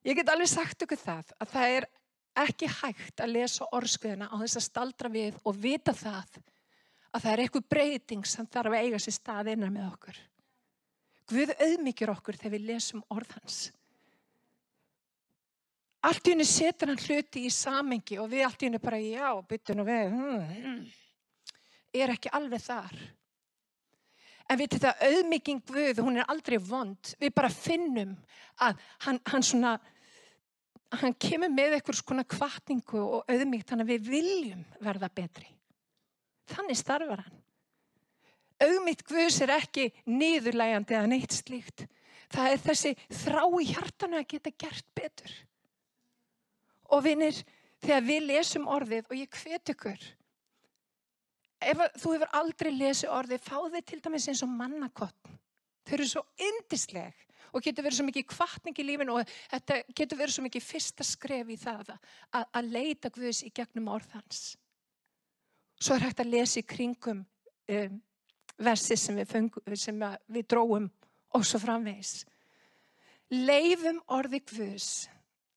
Ég 0.03 0.19
get 0.19 0.31
alveg 0.33 0.51
sagt 0.51 0.83
ykkur 0.83 0.99
það 0.99 1.35
að 1.39 1.53
það 1.53 1.75
er 1.77 1.87
ekki 2.43 2.69
hægt 2.81 3.21
að 3.23 3.35
lesa 3.37 3.69
orðskviðina 3.77 4.31
á 4.33 4.35
þess 4.41 4.59
að 4.59 4.67
staldra 4.67 5.11
við 5.13 5.37
og 5.45 5.59
vita 5.63 5.95
það 5.95 6.41
að 7.13 7.21
það 7.21 7.33
er 7.33 7.43
eitthvað 7.45 7.69
breyting 7.75 8.27
sem 8.29 8.49
þarf 8.49 8.73
að 8.73 8.87
eiga 8.87 9.01
sér 9.05 9.17
stað 9.19 9.53
innan 9.53 9.75
með 9.75 9.89
okkur. 9.91 10.19
Guð 11.33 11.55
auðmikið 11.59 12.13
okkur 12.13 12.39
þegar 12.41 12.55
við 12.57 12.67
lesum 12.71 13.05
orðhans. 13.13 13.61
Allt 16.03 16.27
í 16.27 16.33
henni 16.33 16.47
setur 16.49 16.91
hann 16.91 16.99
hluti 17.05 17.45
í 17.47 17.53
samengi 17.55 18.19
og 18.19 18.33
við 18.33 18.47
allt 18.49 18.63
í 18.63 18.67
henni 18.67 18.81
bara 18.83 18.99
já, 18.99 19.29
bytun 19.47 19.85
og 19.85 19.87
við, 19.87 20.09
hmm, 20.11 20.49
hmm, 20.57 20.81
er 21.95 22.15
ekki 22.17 22.33
alveg 22.35 22.65
þar. 22.65 22.97
En 24.53 24.61
við 24.61 24.75
til 24.75 24.83
það 24.83 25.03
auðmikið 25.09 25.61
Guð, 25.71 26.01
hún 26.05 26.21
er 26.21 26.29
aldrei 26.29 26.59
vond. 26.61 27.15
Við 27.17 27.33
bara 27.33 27.49
finnum 27.49 28.13
að 28.61 28.81
hann, 29.07 29.21
hann 29.33 29.47
svona 29.49 29.79
hann 31.01 31.15
kemur 31.17 31.49
með 31.53 31.79
eitthvað 31.79 31.99
svona 32.03 32.25
kvartningu 32.29 33.01
og 33.01 33.31
auðmygt 33.33 33.71
þannig 33.71 33.87
að 33.87 33.93
við 33.95 34.11
viljum 34.13 34.65
verða 34.85 35.09
betri. 35.15 35.49
Þannig 36.53 36.79
starfar 36.79 37.25
hann. 37.25 37.39
Auðmygt 38.63 39.07
Guðs 39.09 39.41
er 39.43 39.55
ekki 39.57 39.89
niðurlægandi 40.07 40.99
eða 40.99 41.11
neitt 41.11 41.35
slíkt. 41.35 41.87
Það 42.33 42.51
er 42.51 42.63
þessi 42.67 42.93
þrá 43.23 43.43
í 43.59 43.71
hjartanu 43.73 44.21
að 44.21 44.29
geta 44.35 44.53
gert 44.65 44.87
betur. 44.97 45.33
Og 46.93 47.03
vinnir, 47.07 47.41
þegar 47.83 48.07
við 48.07 48.27
lesum 48.29 48.69
orðið 48.69 49.09
og 49.09 49.17
ég 49.17 49.41
hvet 49.41 49.73
ykkur, 49.73 50.05
ef 51.71 51.83
þú 52.03 52.15
hefur 52.17 52.33
aldrei 52.39 52.73
lesið 52.75 53.13
orðið, 53.13 53.45
fá 53.45 53.59
þið 53.75 53.85
til 53.89 54.01
dæmis 54.05 54.29
eins 54.31 54.43
og 54.45 54.51
mannakott. 54.53 55.31
Þau 55.87 55.95
eru 55.97 56.09
svo 56.09 56.23
yndisleg 56.39 57.27
og 57.53 57.65
getur 57.65 57.85
verið 57.85 57.99
svo 57.99 58.07
mikið 58.09 58.27
kvartning 58.31 58.79
í 58.79 58.87
lífinu 58.87 59.19
og 59.19 59.33
þetta 59.51 59.79
getur 59.93 60.21
verið 60.21 60.37
svo 60.37 60.45
mikið 60.47 60.65
fyrsta 60.65 61.07
skref 61.07 61.53
í 61.53 61.59
það 61.61 61.93
að, 61.93 62.45
að 62.45 62.71
leita 62.77 63.11
Guðs 63.13 63.43
í 63.45 63.53
gegnum 63.55 63.91
orðhans. 63.93 64.43
Svo 65.83 65.97
er 65.97 66.07
hægt 66.07 66.23
að 66.23 66.33
lesa 66.33 66.61
í 66.61 66.67
kringum 66.69 67.25
um, 67.25 67.99
versi 68.63 68.97
sem 68.97 69.19
við, 69.19 69.29
fengum, 69.33 69.77
sem 69.77 70.05
við 70.33 70.49
dróum 70.55 70.89
og 71.35 71.47
svo 71.49 71.61
framvegs. 71.63 72.23
Leifum 73.33 74.01
orði 74.13 74.43
Guðs 74.53 74.91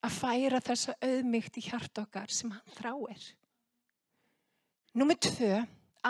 að 0.05 0.19
færa 0.19 0.61
þessa 0.63 0.95
auðmygt 1.03 1.59
í 1.59 1.65
hjart 1.65 2.03
okkar 2.03 2.31
sem 2.33 2.51
hann 2.53 2.75
þráir. 2.77 3.23
Númið 4.95 5.21
tvö, 5.27 5.55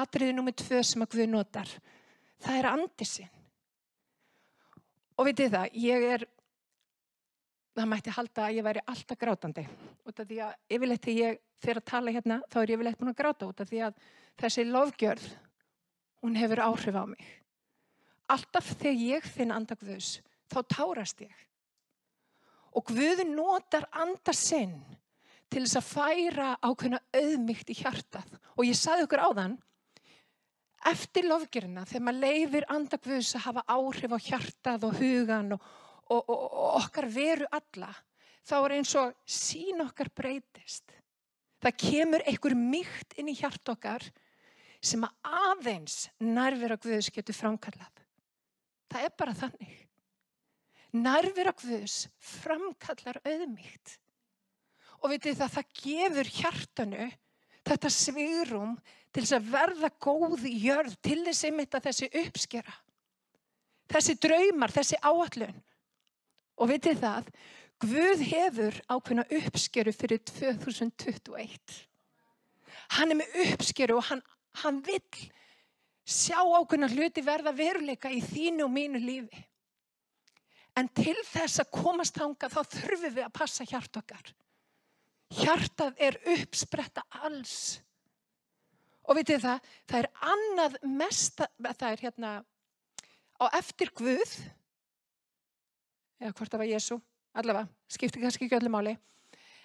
atriði 0.01 0.35
númið 0.35 0.59
tvö 0.63 0.81
sem 0.83 1.05
að 1.05 1.15
Guð 1.15 1.29
notar, 1.31 1.71
það 2.43 2.59
er 2.59 2.69
andisinn. 2.71 3.31
Og 5.15 5.29
vitið 5.29 5.53
það, 5.53 5.77
ég 5.79 6.05
er, 6.15 6.25
það 7.75 7.89
mætti 7.91 8.15
halda 8.17 8.45
að 8.47 8.57
ég 8.57 8.67
væri 8.67 8.83
alltaf 8.91 9.19
grátandi. 9.19 9.63
Út 10.03 10.19
af 10.19 10.27
því 10.27 10.41
að 10.43 10.75
yfirleitt 10.75 11.07
þegar 11.07 11.21
ég 11.21 11.41
fyrir 11.63 11.81
að 11.81 11.89
tala 11.91 12.15
hérna, 12.15 12.41
þá 12.51 12.57
er 12.61 12.73
ég 12.73 12.77
yfirleitt 12.79 12.99
búin 12.99 13.13
að 13.13 13.19
gráta 13.21 13.47
út 13.47 13.63
af 13.63 13.71
því 13.71 13.81
að 13.87 14.03
þessi 14.41 14.67
lofgjörð, 14.67 15.25
hún 16.25 16.39
hefur 16.39 16.63
áhrif 16.65 16.99
á 16.99 17.05
mig. 17.07 17.25
Alltaf 18.35 18.73
þegar 18.81 19.01
ég 19.05 19.29
finn 19.29 19.53
andagvöðs, 19.55 20.19
þá 20.51 20.59
tárast 20.75 21.23
ég. 21.23 21.35
Og 22.75 22.91
Guði 22.91 23.23
notar 23.29 23.87
andasinn 23.95 24.75
til 25.47 25.63
þess 25.63 25.79
að 25.79 25.87
færa 25.87 26.49
ákveðna 26.59 26.99
auðmygt 27.15 27.71
í 27.71 27.77
hjartað. 27.79 28.27
Og 28.59 28.67
ég 28.67 28.75
saði 28.75 29.05
okkur 29.05 29.23
á 29.23 29.29
þann 29.37 29.55
eftir 30.85 31.27
lofgjörina, 31.29 31.85
þegar 31.87 32.03
maður 32.07 32.21
leifir 32.25 32.67
andagvöðs 32.73 33.31
að 33.37 33.45
hafa 33.47 33.63
áhrif 33.75 34.13
á 34.13 34.19
hjartað 34.27 34.85
og 34.89 34.99
hugan 34.99 35.55
og, 35.55 35.71
og, 36.09 36.21
og, 36.21 36.43
og 36.45 36.77
okkar 36.81 37.07
veru 37.11 37.47
alla, 37.55 37.89
þá 38.45 38.55
er 38.59 38.75
eins 38.77 38.93
og 38.99 39.15
sín 39.25 39.81
okkar 39.85 40.11
breytist. 40.15 40.93
Það 41.63 41.79
kemur 41.81 42.25
einhver 42.29 42.55
mýkt 42.59 43.17
inn 43.17 43.31
í 43.31 43.37
hjart 43.39 43.73
okkar 43.73 44.05
sem 44.85 45.01
að 45.07 45.33
aðeins 45.41 45.97
nærvera 46.21 46.77
Guðs 46.77 47.09
getur 47.13 47.37
framkallað. 47.37 48.03
Það 48.91 49.07
er 49.07 49.13
bara 49.17 49.37
þannig. 49.39 49.75
Nærvera 50.95 51.55
Guðs 51.57 52.05
framkallar 52.21 53.17
auðmýkt. 53.25 53.97
Og 55.01 55.11
vitið 55.11 55.41
það, 55.41 55.55
það 55.55 55.71
gefur 55.81 56.29
hjartanu 56.37 57.07
þetta 57.65 57.91
svigrum 57.91 58.75
til 59.15 59.23
þess 59.23 59.37
að 59.37 59.51
verða 59.53 59.89
góð 60.03 60.43
í 60.49 60.55
jörð, 60.65 60.97
til 60.99 61.21
þess 61.23 61.47
einmitt 61.47 61.77
að 61.77 61.87
þessi 61.87 62.09
uppskera. 62.25 62.73
Þessi 63.91 64.15
draumar, 64.19 64.73
þessi 64.75 64.99
áallun. 64.99 65.61
Og 66.59 66.69
vitið 66.71 66.99
það, 66.99 67.29
Guð 67.83 68.21
hefur 68.23 68.77
ákveðna 68.87 69.25
uppskeru 69.35 69.91
fyrir 69.91 70.21
2021. 70.29 71.73
Hann 72.95 73.11
er 73.11 73.19
með 73.19 73.35
uppskeru 73.49 73.97
og 73.99 74.07
hann, 74.07 74.21
hann 74.61 74.79
vill 74.85 75.25
sjá 76.05 76.39
ákveðna 76.39 76.87
hluti 76.93 77.23
verða 77.25 77.51
veruleika 77.55 78.11
í 78.13 78.21
þínu 78.23 78.63
og 78.67 78.71
mínu 78.71 79.01
lífi. 79.03 79.43
En 80.75 80.87
til 80.95 81.17
þess 81.27 81.63
að 81.63 81.73
komast 81.75 82.17
hanga 82.19 82.49
þá 82.51 82.61
þurfum 82.63 83.15
við 83.17 83.23
að 83.25 83.35
passa 83.35 83.67
hjart 83.67 83.99
okkar. 83.99 84.33
Hjartað 85.35 85.99
er 86.07 86.19
uppspretta 86.35 87.03
alls. 87.25 87.81
Og 89.05 89.19
vitið 89.19 89.43
það, 89.43 89.71
það 89.85 89.99
er 89.99 90.07
annað 90.33 90.77
mesta, 90.97 91.47
það 91.65 91.89
er 91.91 92.03
hérna 92.07 92.31
á 93.37 93.45
eftir 93.59 93.91
Guð, 93.97 94.31
eða 96.21 96.33
hvort 96.33 96.53
það 96.53 96.63
var 96.63 96.71
Jésu, 96.71 96.97
allavega, 97.35 97.69
skiptir 97.91 98.23
kannski 98.23 98.47
ekki 98.47 98.57
öllu 98.57 98.71
máli, 98.73 98.95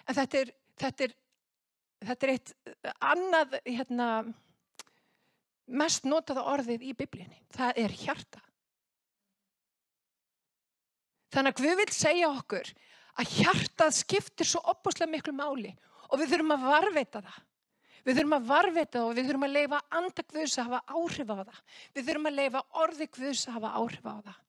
en 0.05 0.17
þetta 0.17 0.43
er, 0.43 0.53
þetta 0.83 1.07
er, 1.07 1.17
þetta 2.11 2.27
er 2.27 2.33
eitt 2.35 2.53
annað 2.99 3.57
hérna, 3.65 4.07
mest 5.71 6.05
notaða 6.05 6.45
orðið 6.51 6.85
í 6.89 6.95
biblíunni, 6.99 7.41
það 7.55 7.83
er 7.85 7.99
hjarta. 8.03 8.41
Þannig 11.31 11.53
að 11.53 11.61
Guð 11.63 11.77
vil 11.79 11.91
segja 11.95 12.29
okkur 12.29 12.73
að 13.21 13.37
hjartað 13.37 13.93
skiptir 13.95 14.47
svo 14.47 14.61
opbúslega 14.71 15.11
miklu 15.11 15.33
máli 15.35 15.71
og 16.11 16.19
við 16.19 16.33
þurfum 16.33 16.55
að 16.57 16.65
varveita 16.67 17.21
það. 17.23 17.37
Við 18.01 18.17
þurfum 18.17 18.37
að 18.37 18.47
varveita 18.49 18.97
það 18.97 19.07
og 19.07 19.17
við 19.17 19.27
þurfum 19.27 19.45
að 19.45 19.57
leifa 19.57 19.79
andagvöðs 19.97 20.55
að 20.57 20.69
hafa 20.69 20.95
áhrif 20.97 21.29
á 21.29 21.35
það. 21.41 21.59
Við 21.93 22.07
þurfum 22.07 22.29
að 22.29 22.39
leifa 22.39 22.61
orðigvöðs 22.83 23.43
að 23.47 23.57
hafa 23.57 23.73
áhrif 23.77 24.07
á 24.09 24.15
það. 24.25 24.39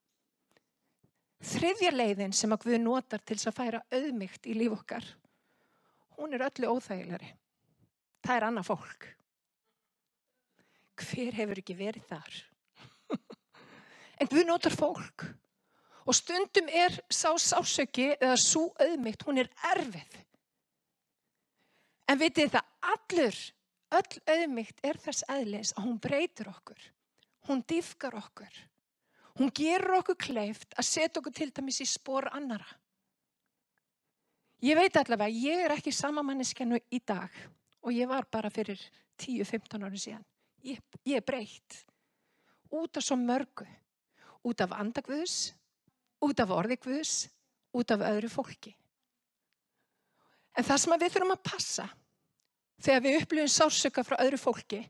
Þriðja 1.42 1.90
leiðin 1.90 2.36
sem 2.38 2.54
að 2.54 2.64
Guð 2.64 2.78
notar 2.84 3.22
til 3.26 3.36
að 3.36 3.56
færa 3.56 3.82
auðmygt 3.90 4.46
í 4.46 4.54
líf 4.54 4.76
okkar, 4.76 5.04
hún 6.16 6.36
er 6.36 6.46
öllu 6.46 6.70
óþægilegri. 6.70 7.32
Það 8.22 8.36
er 8.36 8.46
annað 8.46 8.68
fólk. 8.70 9.06
Hver 11.02 11.38
hefur 11.40 11.58
ekki 11.58 11.76
verið 11.76 12.06
þar? 12.12 12.36
en 14.22 14.30
Guð 14.30 14.46
notar 14.46 14.76
fólk. 14.76 15.26
Og 16.06 16.16
stundum 16.16 16.70
er 16.70 16.94
sá 17.10 17.30
sásöki 17.38 18.12
eða 18.14 18.38
svo 18.40 18.68
auðmygt, 18.78 19.26
hún 19.26 19.42
er 19.42 19.50
erfið. 19.74 20.21
En 22.10 22.18
vitið 22.20 22.52
það, 22.56 22.68
allur, 22.92 23.38
öll 23.98 24.20
auðmygt 24.34 24.82
er 24.86 24.98
þess 25.00 25.26
eðlis 25.30 25.72
að 25.76 25.86
hún 25.86 26.00
breytir 26.02 26.50
okkur. 26.50 26.82
Hún 27.48 27.62
dýfkar 27.68 28.16
okkur. 28.18 28.60
Hún 29.38 29.52
gerur 29.54 29.98
okkur 30.00 30.18
kleift 30.20 30.74
að 30.76 30.88
setja 30.88 31.20
okkur 31.20 31.34
til 31.36 31.50
dæmis 31.54 31.80
í 31.82 31.88
spór 31.88 32.28
annara. 32.32 32.68
Ég 34.62 34.78
veit 34.78 34.96
allavega, 34.96 35.32
ég 35.32 35.64
er 35.64 35.74
ekki 35.74 35.90
samamanniskennu 35.94 36.78
í 36.92 37.00
dag 37.02 37.32
og 37.82 37.94
ég 37.96 38.06
var 38.06 38.28
bara 38.30 38.50
fyrir 38.52 38.78
10-15 39.18 39.88
ári 39.88 39.98
síðan. 39.98 40.26
Ég, 40.62 40.78
ég 41.02 41.18
er 41.18 41.26
breytt 41.26 41.80
út 42.72 42.96
af 42.96 43.04
svo 43.04 43.16
mörgu, 43.20 43.66
út 44.46 44.60
af 44.64 44.72
andagvöðs, 44.78 45.52
út 46.24 46.40
af 46.40 46.54
orði 46.54 46.78
Guðs, 46.80 47.26
út 47.76 47.92
af 47.92 48.04
öðru 48.06 48.30
fólki. 48.32 48.72
En 50.58 50.66
það 50.66 50.80
sem 50.82 50.96
við 51.00 51.14
þurfum 51.14 51.34
að 51.36 51.44
passa 51.48 51.86
þegar 52.82 53.04
við 53.04 53.18
upplifum 53.20 53.52
sársöka 53.52 54.04
frá 54.04 54.16
öðru 54.20 54.40
fólki, 54.40 54.80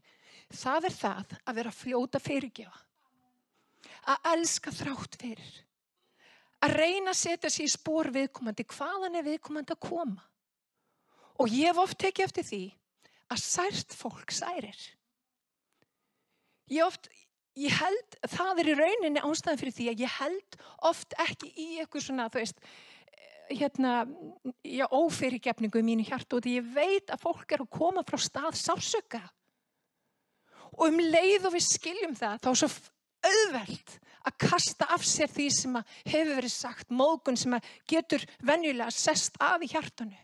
það 0.53 0.89
er 0.89 0.97
það 0.97 1.37
að 1.45 1.59
vera 1.61 1.75
fljóta 1.77 2.21
fyrirgefa. 2.23 2.81
Að 4.13 4.29
elska 4.33 4.73
þrátt 4.75 5.19
fyrir. 5.21 5.53
Að 6.63 6.77
reyna 6.79 7.13
að 7.13 7.19
setja 7.21 7.51
sér 7.51 7.67
í 7.67 7.73
spór 7.73 8.11
viðkomandi, 8.15 8.67
hvaðan 8.71 9.19
er 9.19 9.27
viðkomandi 9.27 9.75
að 9.75 9.83
koma. 9.83 10.25
Og 11.43 11.51
ég 11.51 11.71
hef 11.71 11.81
oft 11.83 11.99
tekið 11.99 12.29
eftir 12.29 12.47
því 12.47 12.63
að 13.33 13.43
sært 13.43 13.97
fólk 13.97 14.35
særir. 14.35 14.79
Ég 16.71 16.87
oft, 16.87 17.09
ég 17.59 17.75
held, 17.75 18.19
það 18.31 18.63
er 18.63 18.71
í 18.71 18.77
rauninni 18.79 19.25
ástæðan 19.25 19.61
fyrir 19.61 19.77
því 19.77 19.89
að 19.91 20.05
ég 20.05 20.17
held 20.21 20.59
oft 20.91 21.17
ekki 21.27 21.51
í 21.51 21.69
eitthvað 21.83 22.07
svona, 22.07 22.29
þú 22.33 22.43
veist, 22.43 22.63
hérna, 23.59 23.93
já, 24.65 24.87
ófyrirgefningu 24.89 25.81
í 25.81 25.87
mínu 25.87 26.07
hjartu 26.07 26.39
og 26.39 26.45
því 26.45 26.57
ég 26.59 26.73
veit 26.75 27.13
að 27.13 27.23
fólk 27.23 27.55
er 27.55 27.65
að 27.65 27.73
koma 27.73 28.05
frá 28.07 28.19
stað 28.21 28.57
sársöka. 28.61 29.23
Og 30.79 30.89
um 30.89 31.01
leið 31.01 31.49
og 31.49 31.55
við 31.57 31.67
skiljum 31.67 32.17
það, 32.17 32.41
þá 32.43 32.51
er 32.53 32.61
svo 32.63 32.71
auðvelt 33.23 33.97
að 34.23 34.37
kasta 34.47 34.89
af 34.95 35.05
sér 35.07 35.31
því 35.31 35.47
sem 35.53 35.79
hefur 36.07 36.37
verið 36.37 36.55
sagt, 36.55 36.91
mógun 36.91 37.39
sem 37.39 37.57
getur 37.91 38.25
venjulega 38.47 38.91
sest 38.95 39.39
að 39.43 39.67
í 39.67 39.73
hjartanu. 39.75 40.19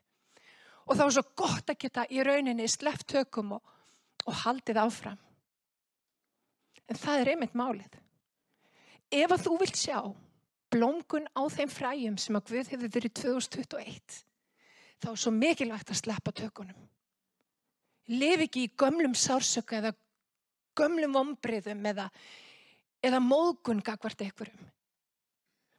Og 0.89 0.97
þá 0.97 1.05
er 1.05 1.15
svo 1.19 1.25
gott 1.37 1.73
að 1.73 1.81
geta 1.85 2.07
í 2.09 2.23
rauninni 2.25 2.69
sleft 2.71 3.09
tökum 3.11 3.59
og, 3.59 3.75
og 4.25 4.39
haldið 4.45 4.81
áfram. 4.85 5.19
En 6.89 6.97
það 6.97 7.21
er 7.21 7.33
einmitt 7.35 7.59
málið. 7.59 7.99
Ef 9.13 9.35
að 9.35 9.45
þú 9.45 9.59
vilt 9.61 9.77
sjá 9.77 9.99
blómgun 10.73 11.29
á 11.33 11.43
þeim 11.53 11.71
fræjum 11.73 12.19
sem 12.21 12.39
að 12.39 12.51
Guð 12.51 12.73
hefur 12.73 12.93
verið 12.95 13.15
2021, 13.21 14.19
þá 15.03 15.09
er 15.11 15.21
svo 15.23 15.33
mikilvægt 15.35 15.93
að 15.93 16.01
sleppa 16.03 16.35
tökunum. 16.35 16.83
Leif 18.09 18.45
ekki 18.47 18.67
í 18.67 18.73
gömlum 18.81 19.15
sársöka 19.19 19.81
eða 19.81 19.95
gömlum 20.79 21.17
ombriðum 21.21 21.85
eða, 21.91 22.09
eða 23.05 23.21
móðgun 23.21 23.83
gagvart 23.85 24.25
einhverjum. 24.25 24.69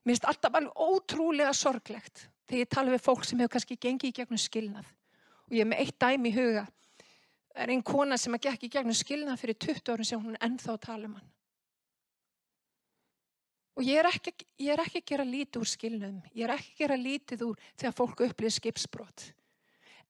Mér 0.05 0.15
finnst 0.15 0.27
alltaf 0.29 0.57
alveg 0.57 0.83
ótrúlega 0.85 1.53
sorglegt 1.53 2.27
þegar 2.49 2.63
ég 2.63 2.73
tala 2.73 2.93
við 2.93 3.05
fólk 3.05 3.25
sem 3.25 3.39
hefur 3.41 3.55
kannski 3.55 3.77
gengið 3.77 4.11
í 4.11 4.17
gegnum 4.21 4.41
skilnað. 4.41 4.85
Og 5.49 5.57
ég 5.57 5.65
er 5.65 5.69
með 5.69 5.81
eitt 5.83 5.97
dæmi 6.01 6.29
í 6.29 6.37
huga 6.37 6.67
Það 7.59 7.65
er 7.65 7.71
einn 7.73 7.81
kona 7.83 8.15
sem 8.15 8.35
að 8.37 8.45
gekk 8.45 8.61
í 8.63 8.71
gegnum 8.71 8.95
skilna 8.95 9.33
fyrir 9.35 9.57
20 9.59 9.89
árum 9.91 10.07
sem 10.07 10.21
hún 10.23 10.37
ennþá 10.39 10.77
tala 10.79 11.09
um 11.09 11.15
hann. 11.17 11.31
Og 13.79 13.87
ég 13.87 13.95
er 14.01 14.09
ekki, 14.09 14.33
ég 14.59 14.73
er 14.73 14.81
ekki 14.83 14.99
að 14.99 15.07
gera 15.07 15.23
lítið 15.23 15.61
úr 15.63 15.69
skilnum. 15.71 16.15
Ég 16.35 16.43
er 16.43 16.51
ekki 16.57 16.73
að 16.73 16.79
gera 16.81 16.95
lítið 16.99 17.43
úr 17.45 17.61
þegar 17.79 17.93
fólk 17.95 18.23
upplýðir 18.25 18.55
skipsbrott. 18.57 19.29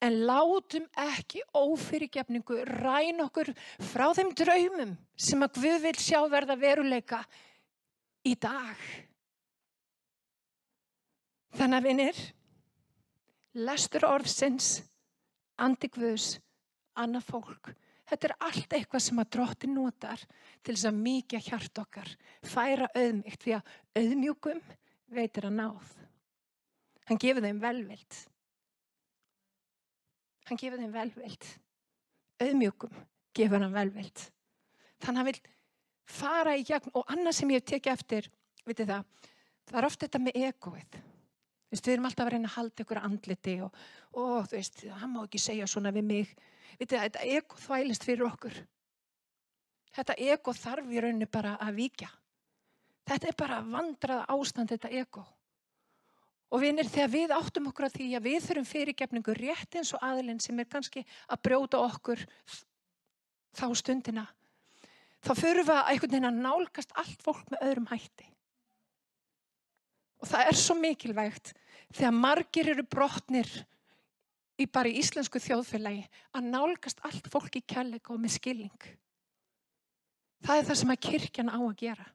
En 0.01 0.15
látum 0.25 0.87
ekki 1.03 1.43
ófyrirgefningu 1.53 2.63
ræn 2.65 3.21
okkur 3.27 3.51
frá 3.91 4.07
þeim 4.17 4.31
draumum 4.33 4.95
sem 5.19 5.45
að 5.45 5.59
Guð 5.59 5.77
vil 5.83 5.99
sjá 6.01 6.17
verða 6.31 6.55
veruleika 6.57 7.19
í 8.25 8.33
dag. 8.41 8.81
Þannig 11.59 11.77
að 11.77 11.87
vinir, 11.91 12.23
lestur 13.67 14.07
orðsins, 14.09 14.79
andi 15.61 15.91
Guðs, 15.93 16.39
annað 16.97 17.29
fólk. 17.29 17.73
Þetta 18.09 18.27
er 18.29 18.35
allt 18.47 18.73
eitthvað 18.73 19.03
sem 19.05 19.21
að 19.21 19.29
dróttin 19.35 19.75
notar 19.77 20.21
til 20.65 20.73
þess 20.73 20.87
að 20.89 21.01
mikið 21.03 21.45
hjart 21.45 21.81
okkar 21.83 22.11
færa 22.41 22.89
auðmygt 22.97 23.43
því 23.43 23.55
að 23.59 23.73
auðmjúkum 24.01 24.61
veitir 25.13 25.47
að 25.49 25.57
náð. 25.59 25.91
Hann 27.09 27.21
gefur 27.21 27.45
þeim 27.45 27.61
velvild. 27.61 28.17
Hann 30.49 30.61
gefur 30.61 30.81
þeim 30.81 30.93
velvild. 30.93 31.47
Auðmjúkum 32.41 32.99
gefur 33.37 33.63
hann 33.65 33.77
velvild. 33.77 34.25
Þannig 34.99 35.09
að 35.09 35.19
hann 35.19 35.29
vil 35.29 35.39
fara 36.09 36.55
í 36.57 36.65
gegn 36.65 36.93
og 36.97 37.13
annað 37.13 37.37
sem 37.37 37.53
ég 37.53 37.61
hef 37.61 37.69
tekið 37.69 37.93
eftir, 37.93 38.29
vitið 38.65 38.93
það, 38.93 39.31
það 39.69 39.79
er 39.81 39.87
ofta 39.89 40.07
þetta 40.07 40.21
með 40.25 40.39
egoið. 40.49 40.99
Við 41.69 41.91
erum 41.93 42.07
alltaf 42.09 42.25
að 42.25 42.33
reyna 42.33 42.49
að 42.49 42.55
halda 42.55 42.83
ykkur 42.83 42.99
andliti 43.03 43.55
og, 43.61 43.75
og 44.17 44.47
þú 44.49 44.57
veist, 44.57 44.79
hann 44.89 45.11
má 45.13 45.19
ekki 45.21 45.41
segja 45.41 45.67
svona 45.69 45.93
við 45.93 46.07
mig. 46.09 46.31
Vitið 46.77 46.95
það, 46.95 47.03
þetta 47.07 47.25
ego 47.37 47.59
þvælist 47.63 48.05
fyrir 48.07 48.27
okkur. 48.27 48.61
Þetta 49.95 50.15
ego 50.21 50.53
þarf 50.53 50.93
í 50.93 51.01
rauninni 51.01 51.27
bara 51.31 51.57
að 51.63 51.81
vika. 51.81 52.09
Þetta 53.09 53.29
er 53.31 53.37
bara 53.39 53.61
vandraða 53.65 54.25
ástand 54.35 54.69
þetta 54.69 54.91
ego. 54.93 55.25
Og 56.49 56.63
vinir, 56.63 56.87
þegar 56.89 57.11
við 57.13 57.33
áttum 57.35 57.69
okkur 57.69 57.87
að 57.87 57.95
því 57.97 58.07
að 58.17 58.25
við 58.25 58.39
þurfum 58.45 58.67
fyrirgefningu 58.69 59.35
rétt 59.37 59.77
eins 59.77 59.93
og 59.93 60.03
aðilinn 60.05 60.41
sem 60.41 60.59
er 60.61 60.69
kannski 60.69 61.03
að 61.29 61.41
brjóta 61.45 61.81
okkur 61.85 62.23
þá 63.57 63.65
stundina, 63.77 64.25
þá 65.25 65.31
fyrir 65.37 65.65
við 65.65 65.75
að 65.75 65.91
einhvern 65.91 66.13
veginn 66.15 66.29
að 66.29 66.41
nálgast 66.45 66.95
allt 66.97 67.25
fólk 67.25 67.49
með 67.53 67.65
öðrum 67.67 67.89
hætti. 67.91 68.29
Og 70.19 70.31
það 70.31 70.49
er 70.51 70.59
svo 70.59 70.75
mikilvægt 70.79 71.53
þegar 71.93 72.17
margir 72.17 72.71
eru 72.73 72.85
brotnir 72.85 73.51
í 74.59 74.67
bara 74.67 74.91
í 74.91 74.99
íslensku 74.99 75.39
þjóðfélagi 75.41 76.05
að 76.35 76.49
nálgast 76.51 76.99
allt 77.07 77.29
fólk 77.31 77.59
í 77.59 77.63
kærleika 77.63 78.13
og 78.13 78.21
með 78.23 78.35
skilning. 78.35 78.87
Það 80.43 80.61
er 80.61 80.67
það 80.69 80.79
sem 80.81 80.93
að 80.93 81.01
kirkjan 81.07 81.51
á 81.51 81.59
að 81.59 81.77
gera. 81.79 82.07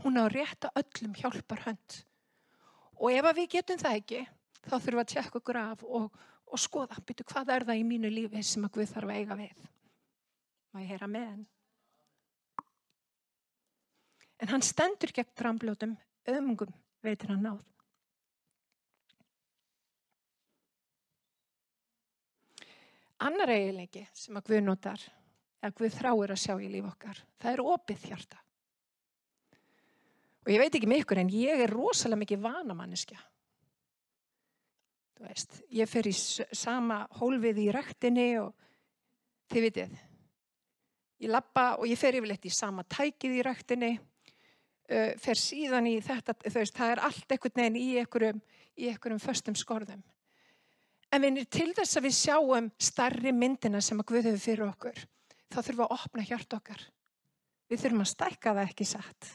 Hún 0.00 0.16
á 0.20 0.24
að 0.24 0.34
rétta 0.36 0.72
öllum 0.80 1.14
hjálpar 1.16 1.64
hönd. 1.66 2.00
Og 3.00 3.12
ef 3.12 3.30
við 3.36 3.48
getum 3.56 3.80
það 3.80 4.00
ekki, 4.00 4.20
þá 4.66 4.74
þurfum 4.74 4.98
við 4.98 5.04
að 5.04 5.12
tjekka 5.14 5.40
okkur 5.40 5.60
af 5.60 5.84
og, 5.84 6.18
og 6.50 6.60
skoða, 6.60 7.00
byrju 7.06 7.28
hvað 7.30 7.54
er 7.54 7.66
það 7.68 7.80
í 7.80 7.86
mínu 7.88 8.12
lífi 8.12 8.44
sem 8.44 8.66
að 8.66 8.74
Guð 8.76 8.92
þarf 8.92 9.12
að 9.12 9.20
eiga 9.20 9.38
við. 9.40 9.64
Má 10.70 10.82
ég 10.82 10.92
heyra 10.92 11.08
með 11.10 11.26
henn? 11.30 11.48
En 14.40 14.52
hann 14.54 14.64
stendur 14.64 15.12
gegn 15.12 15.34
frambljótum, 15.36 15.96
ömungum 16.32 16.72
veitir 17.04 17.32
hann 17.32 17.44
náð. 17.44 17.64
Annar 23.26 23.52
eiginleiki 23.52 24.06
sem 24.16 24.36
að 24.38 24.46
Guð 24.48 24.62
notar, 24.64 25.02
eða 25.60 25.76
Guð 25.76 25.96
þráir 25.98 26.32
að 26.32 26.40
sjá 26.40 26.54
í 26.56 26.70
líf 26.72 26.86
okkar, 26.88 27.18
það 27.40 27.52
er 27.52 27.62
opið 27.74 28.06
hjarta. 28.08 28.38
Og 30.40 30.52
ég 30.54 30.62
veit 30.62 30.76
ekki 30.78 30.88
ykkur 30.96 31.20
en 31.20 31.32
ég 31.34 31.64
er 31.66 31.74
rosalega 31.74 32.22
mikið 32.22 32.44
vanamanniska. 32.46 33.18
Þú 35.18 35.26
veist, 35.28 35.58
ég 35.76 35.90
fer 35.90 36.06
í 36.08 36.14
sama 36.16 37.02
hólfið 37.18 37.60
í 37.60 37.66
rættinni 37.76 38.30
og 38.40 38.54
þið 39.52 39.66
vitið, 39.66 39.98
ég 41.20 41.34
lappa 41.34 41.66
og 41.76 41.84
ég 41.90 42.00
fer 42.00 42.16
yfirleitt 42.16 42.48
í 42.48 42.54
sama 42.56 42.86
tækið 42.88 43.36
í 43.36 43.42
rættinni, 43.44 43.90
fer 45.20 45.38
síðan 45.38 45.90
í 45.90 45.98
þetta, 46.02 46.34
þú 46.40 46.56
veist, 46.56 46.78
það 46.78 46.94
er 46.94 47.02
allt 47.10 47.34
einhvern 47.34 47.60
veginn 47.60 47.76
í 47.78 47.84
einhverjum, 48.00 48.40
í 48.80 48.88
einhverjum 48.90 49.20
föstum 49.22 49.58
skorðum. 49.58 50.00
En 51.10 51.26
við 51.26 51.46
til 51.50 51.70
þess 51.74 51.98
að 51.98 52.06
við 52.06 52.16
sjáum 52.16 52.70
starri 52.78 53.32
myndina 53.34 53.80
sem 53.82 53.98
að 53.98 54.08
Guð 54.12 54.28
hefur 54.30 54.42
fyrir 54.44 54.66
okkur, 54.68 54.98
þá 55.50 55.58
þurfum 55.58 55.80
við 55.80 55.86
að 55.86 55.94
opna 55.96 56.26
hjart 56.28 56.56
okkar. 56.60 56.82
Við 57.70 57.82
þurfum 57.82 58.04
að 58.04 58.10
stækka 58.12 58.54
það 58.54 58.68
ekki 58.68 58.86
satt. 58.86 59.30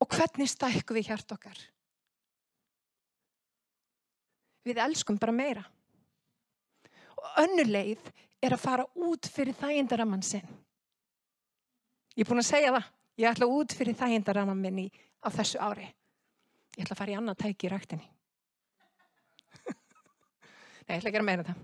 Og 0.00 0.08
hvernig 0.12 0.48
stækku 0.48 0.96
við 0.96 1.10
hjart 1.10 1.34
okkar? 1.36 1.58
Við 4.64 4.80
elskum 4.84 5.18
bara 5.20 5.32
meira. 5.32 5.64
Og 7.16 7.40
önnu 7.44 7.64
leið 7.68 8.12
er 8.44 8.56
að 8.56 8.62
fara 8.62 8.86
út 8.96 9.28
fyrir 9.28 9.56
þægindaramann 9.56 10.24
sinn. 10.24 10.56
Ég 12.16 12.24
er 12.24 12.28
búin 12.28 12.42
að 12.42 12.50
segja 12.52 12.72
það. 12.76 12.88
Ég 13.20 13.28
ætla 13.32 13.48
út 13.52 13.76
fyrir 13.76 13.96
þægindaramann 13.96 14.60
minni 14.60 14.88
á 15.24 15.28
þessu 15.32 15.60
ári. 15.60 15.88
Ég 16.76 16.84
ætla 16.84 16.96
að 16.96 17.00
fara 17.02 17.12
í 17.12 17.20
annað 17.20 17.40
tæki 17.44 17.68
í 17.68 17.72
rættinni. 17.72 18.08
Ég 20.90 21.04
ætla 21.04 21.20
að 21.22 21.26
meina 21.28 21.46
það. 21.46 21.60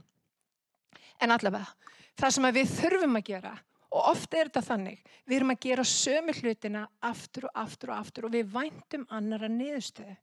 En 1.25 1.33
allavega, 1.35 1.93
það 2.21 2.35
sem 2.37 2.49
við 2.57 2.73
þurfum 2.77 3.19
að 3.19 3.29
gera, 3.31 3.53
og 3.91 4.09
ofta 4.13 4.39
er 4.39 4.51
þetta 4.51 4.63
þannig, 4.67 4.99
við 5.25 5.37
erum 5.39 5.53
að 5.55 5.63
gera 5.67 5.85
sömu 5.91 6.35
hlutina 6.37 6.83
aftur 7.09 7.49
og 7.49 7.61
aftur 7.65 7.93
og 7.93 8.01
aftur 8.01 8.29
og 8.29 8.35
við 8.37 8.51
væntum 8.53 9.07
annara 9.17 9.49
niðurstöðu. 9.53 10.17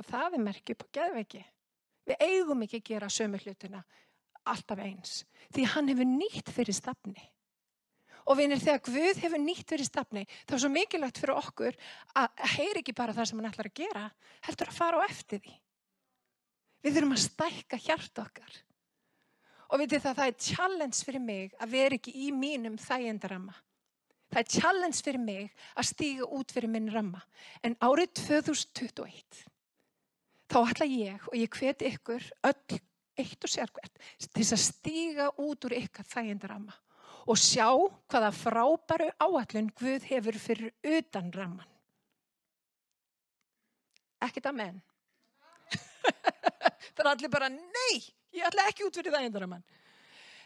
Og 0.00 0.08
það 0.08 0.38
er 0.38 0.46
merkið 0.46 0.78
på 0.80 0.88
geðveiki. 0.96 1.42
Við 2.08 2.24
eigum 2.24 2.64
ekki 2.64 2.80
að 2.80 2.88
gera 2.88 3.10
sömu 3.12 3.40
hlutina 3.42 3.82
alltaf 4.48 4.80
eins. 4.82 5.22
Því 5.54 5.66
hann 5.74 5.90
hefur 5.92 6.08
nýtt 6.08 6.50
fyrir 6.54 6.76
stafni. 6.76 7.28
Og 8.30 8.38
vinir 8.38 8.62
þegar 8.62 8.82
Guð 8.86 9.20
hefur 9.24 9.42
nýtt 9.42 9.72
fyrir 9.74 9.86
stafni, 9.86 10.22
þá 10.46 10.54
er 10.54 10.62
svo 10.62 10.70
mikilvægt 10.70 11.18
fyrir 11.18 11.38
okkur 11.40 11.78
að 12.18 12.42
heyri 12.54 12.82
ekki 12.82 12.94
bara 12.94 13.14
það 13.16 13.28
sem 13.28 13.40
hann 13.40 13.50
ætlar 13.50 13.68
að 13.68 13.78
gera, 13.80 14.04
heldur 14.46 14.70
að 14.70 14.78
fara 14.78 15.02
á 15.02 15.06
eftir 15.10 15.42
því. 15.42 15.54
Við 16.82 16.96
þurfum 16.96 17.16
að 17.16 17.24
stækka 17.24 17.80
hjart 17.86 18.22
okkar. 18.22 18.54
Og 19.72 19.80
við 19.80 19.94
þið 19.94 20.04
það, 20.04 20.16
það 20.18 20.30
er 20.30 20.40
challenge 20.46 21.04
fyrir 21.06 21.24
mig 21.24 21.54
að 21.62 21.74
vera 21.76 21.98
ekki 21.98 22.14
í 22.26 22.30
mínum 22.36 22.78
þægendaramma. 22.80 23.54
Það 24.32 24.40
er 24.42 24.50
challenge 24.56 25.04
fyrir 25.04 25.22
mig 25.22 25.64
að 25.76 25.88
stíga 25.88 26.28
út 26.38 26.52
fyrir 26.52 26.72
minn 26.72 26.92
ramma. 26.92 27.20
En 27.64 27.76
árið 27.84 28.14
2021, 28.22 29.42
þá 30.52 30.58
ætla 30.62 30.88
ég 30.88 31.28
og 31.28 31.36
ég 31.38 31.58
hveti 31.58 31.92
ykkur 31.92 32.30
öll 32.48 32.80
eitt 33.20 33.44
og 33.44 33.52
sérkvært 33.52 33.98
til 34.18 34.40
þess 34.40 34.54
að 34.56 34.64
stíga 34.64 35.26
út 35.40 35.66
úr 35.68 35.76
ykkar 35.76 36.08
þægendaramma 36.08 36.74
og 37.28 37.38
sjá 37.38 37.68
hvaða 38.10 38.30
frábæru 38.34 39.10
áallun 39.22 39.68
Guð 39.78 40.08
hefur 40.08 40.38
fyrir 40.42 40.72
utan 40.82 41.28
ramman. 41.34 41.68
Ekkit 44.22 44.48
að 44.48 44.58
menn. 44.58 44.80
Það 46.92 47.04
er 47.04 47.10
allir 47.14 47.32
bara, 47.32 47.48
nei, 47.48 48.02
ég 48.36 48.46
ætla 48.48 48.68
ekki 48.70 48.86
út 48.86 48.98
fyrir 48.98 49.14
það 49.14 49.26
eindaramann. 49.28 49.64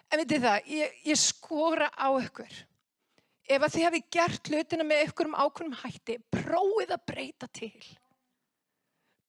En 0.07 0.23
veitir 0.23 0.43
það, 0.43 0.71
ég, 0.71 0.99
ég 1.11 1.19
skora 1.19 1.91
á 1.91 2.09
ykkur. 2.15 2.59
Ef 3.47 3.63
að 3.63 3.77
þið 3.77 3.87
hefði 3.87 4.03
gert 4.17 4.51
hlutina 4.51 4.87
með 4.87 5.05
ykkur 5.07 5.31
um 5.31 5.39
ákveðum 5.39 5.79
hætti, 5.83 6.19
prófið 6.35 6.95
að 6.95 7.05
breyta 7.11 7.49
til. 7.55 7.87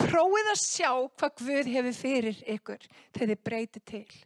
Prófið 0.02 0.52
að 0.54 0.62
sjá 0.62 0.90
hvað 0.94 1.36
Guð 1.42 1.70
hefur 1.74 1.98
fyrir 1.98 2.42
ykkur 2.56 2.88
þegar 2.88 3.32
þið 3.32 3.44
breytið 3.50 3.86
til. 3.92 4.18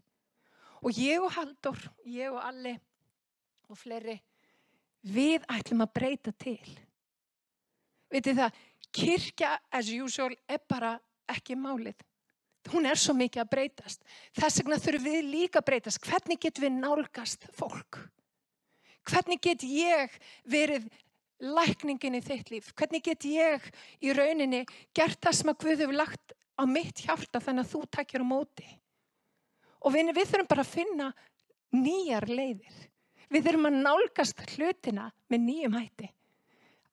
Og 0.82 0.98
ég 1.00 1.24
og 1.24 1.36
Haldur, 1.36 1.80
ég 2.10 2.32
og 2.32 2.42
Alli 2.44 2.74
og 3.72 3.80
fleiri, 3.80 4.18
við 5.08 5.46
ætlum 5.52 5.86
að 5.86 5.94
breyta 5.96 6.34
til. 6.36 6.72
Veitir 8.12 8.36
það, 8.36 8.58
kirkja 8.92 9.52
as 9.72 9.92
usual 9.96 10.34
er 10.48 10.60
bara 10.68 10.98
ekki 11.32 11.56
málið. 11.56 11.96
Hún 12.70 12.86
er 12.86 13.00
svo 13.00 13.16
mikið 13.18 13.42
að 13.42 13.52
breytast. 13.56 14.04
Þess 14.38 14.62
vegna 14.62 14.78
þurfum 14.82 15.08
við 15.08 15.30
líka 15.32 15.62
að 15.62 15.68
breytast. 15.72 16.02
Hvernig 16.06 16.42
getum 16.44 16.66
við 16.68 16.76
nálgast 16.78 17.48
fólk? 17.58 17.98
Hvernig 19.10 19.42
get 19.42 19.66
ég 19.66 20.14
verið 20.46 20.86
lækningin 21.42 22.20
í 22.20 22.22
þitt 22.22 22.52
líf? 22.54 22.70
Hvernig 22.78 23.04
get 23.08 23.26
ég 23.26 23.66
í 24.06 24.14
rauninni 24.14 24.62
gert 24.94 25.18
það 25.24 25.38
sem 25.40 25.52
að 25.52 25.60
Guð 25.64 25.84
hefur 25.86 25.98
lagt 25.98 26.36
á 26.54 26.64
mitt 26.70 27.02
hjálta 27.02 27.42
þannig 27.42 27.66
að 27.66 27.74
þú 27.74 27.84
takkir 27.98 28.22
á 28.22 28.28
móti? 28.30 28.70
Og 29.82 29.96
við, 29.96 30.14
við 30.14 30.30
þurfum 30.30 30.52
bara 30.52 30.66
að 30.66 30.74
finna 30.76 31.12
nýjar 31.74 32.30
leiðir. 32.30 32.82
Við 33.32 33.48
þurfum 33.48 33.70
að 33.72 33.80
nálgast 33.88 34.44
hlutina 34.54 35.08
með 35.32 35.46
nýjum 35.48 35.78
hætti. 35.80 36.12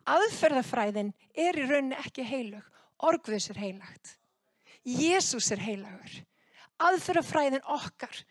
Aðferðafræðin 0.09 1.13
er 1.37 1.59
í 1.59 1.67
rauninni 1.69 1.99
ekki 2.01 2.25
heilug. 2.25 2.65
Orgviðs 3.05 3.51
er 3.53 3.61
heilagt. 3.61 4.15
Jésús 4.89 5.51
er 5.53 5.61
heilagur. 5.61 6.17
Aðfyrrafræðin 6.79 7.65
okkar 7.67 8.23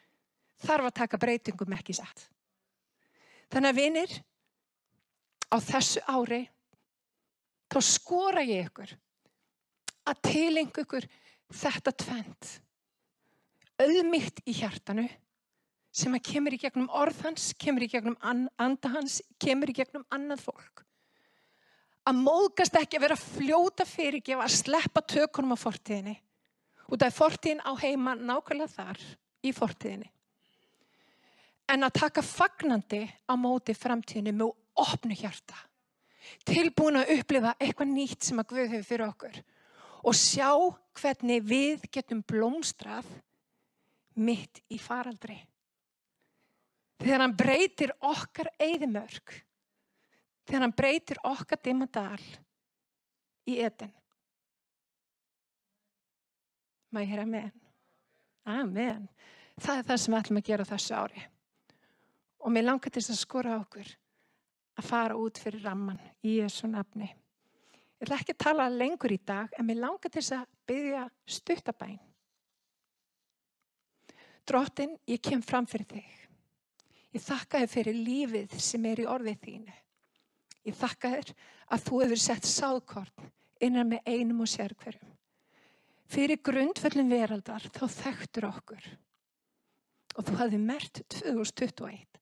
þarf 0.63 0.89
að 0.89 0.97
taka 1.01 1.19
breytingum 1.21 1.75
ekki 1.77 1.95
satt. 1.97 2.27
Þannig 3.51 3.73
að 3.73 3.79
vinir, 3.79 4.13
á 5.53 5.57
þessu 5.63 6.01
ári, 6.07 6.41
þá 7.71 7.79
skora 7.83 8.43
ég 8.47 8.67
ykkur 8.67 8.95
að 10.07 10.23
tilengu 10.29 10.83
ykkur 10.83 11.07
þetta 11.53 11.93
tvent. 12.03 12.51
Auðmygt 13.83 14.41
í 14.47 14.55
hjartanu 14.57 15.05
sem 15.97 16.13
að 16.15 16.25
kemur 16.31 16.55
í 16.55 16.59
gegnum 16.61 16.89
orðhans, 16.93 17.51
kemur 17.59 17.85
í 17.85 17.91
gegnum 17.91 18.17
andahans, 18.23 19.21
kemur 19.41 19.71
í 19.71 19.75
gegnum 19.77 20.05
annað 20.13 20.43
fólk. 20.47 20.83
Að 22.07 22.21
móðgast 22.23 22.77
ekki 22.79 22.97
að 22.99 23.03
vera 23.03 23.19
fljóta 23.19 23.85
fyrirgefa 23.87 24.45
að 24.45 24.55
sleppa 24.55 25.03
tökunum 25.03 25.55
á 25.55 25.57
fortíðinni 25.59 26.15
Út 26.87 27.03
af 27.03 27.15
fortíðin 27.17 27.63
á 27.67 27.71
heima 27.81 28.15
nákvæmlega 28.15 28.71
þar 28.71 29.01
í 29.43 29.51
fortíðinni. 29.55 30.07
En 31.67 31.83
að 31.83 31.97
taka 31.99 32.23
fagnandi 32.23 33.01
á 33.27 33.33
móti 33.35 33.75
framtíðinu 33.75 34.33
með 34.39 34.53
opnu 34.79 35.17
hjarta. 35.19 35.57
Tilbúin 36.47 37.01
að 37.01 37.11
upplifa 37.17 37.55
eitthvað 37.59 37.91
nýtt 37.91 38.23
sem 38.23 38.39
að 38.39 38.49
Guð 38.53 38.71
hefur 38.71 38.87
fyrir 38.87 39.07
okkur. 39.07 39.39
Og 40.07 40.15
sjá 40.15 40.51
hvernig 40.97 41.43
við 41.43 41.83
getum 41.91 42.23
blómstrað 42.23 43.07
mitt 44.15 44.61
í 44.71 44.79
faraldri. 44.79 45.37
Þegar 46.97 47.23
hann 47.25 47.35
breytir 47.37 47.93
okkar 47.99 48.49
eigðimörk. 48.57 49.35
Þegar 50.47 50.63
hann 50.63 50.77
breytir 50.77 51.19
okkar 51.27 51.61
dimmadal 51.63 52.23
í 53.47 53.59
etin. 53.63 53.91
Má 56.97 57.03
ég 57.03 57.11
heyra 57.11 57.27
amen? 57.27 57.51
Amen. 58.49 59.03
Það 59.61 59.79
er 59.79 59.83
það 59.85 59.99
sem 60.01 60.13
við 60.13 60.19
ætlum 60.19 60.37
að 60.39 60.47
gera 60.47 60.63
þessu 60.65 60.93
ári. 60.97 61.23
Og 62.41 62.53
mér 62.55 62.63
langar 62.65 62.93
til 62.93 63.03
að 63.03 63.19
skora 63.19 63.57
okkur 63.59 63.91
að 64.81 64.87
fara 64.87 65.17
út 65.21 65.37
fyrir 65.37 65.61
ramman 65.61 65.99
í 66.25 66.39
þessu 66.39 66.71
nafni. 66.71 67.11
Ég 68.01 68.07
ætla 68.07 68.17
ekki 68.17 68.33
að 68.33 68.39
tala 68.41 68.65
lengur 68.73 69.13
í 69.13 69.19
dag 69.29 69.53
en 69.53 69.67
mér 69.67 69.77
langar 69.83 70.09
til 70.15 70.23
að 70.39 70.47
byggja 70.71 71.03
stuttabæn. 71.35 71.99
Drottin, 74.49 74.95
ég 75.05 75.21
kem 75.21 75.43
fram 75.45 75.69
fyrir 75.69 75.85
þig. 75.91 76.07
Ég 77.13 77.25
þakka 77.27 77.61
þér 77.61 77.73
fyrir 77.75 77.99
lífið 78.07 78.57
sem 78.71 78.89
er 78.89 79.03
í 79.03 79.05
orðið 79.05 79.37
þínu. 79.45 79.77
Ég 80.65 80.81
þakka 80.81 81.13
þér 81.13 81.35
að 81.77 81.85
þú 81.91 82.01
hefur 82.07 82.23
sett 82.25 82.49
sáðkorn 82.55 83.29
innan 83.61 83.93
með 83.93 84.15
einum 84.15 84.41
og 84.41 84.49
sérkverjum. 84.49 85.13
Fyrir 86.07 86.39
grundföllum 86.43 87.09
veraldar 87.11 87.65
þá 87.75 87.83
þekktur 87.91 88.47
okkur 88.47 88.85
og 90.17 90.25
þú 90.25 90.37
hafði 90.39 90.59
mert 90.61 91.01
2021 91.13 92.21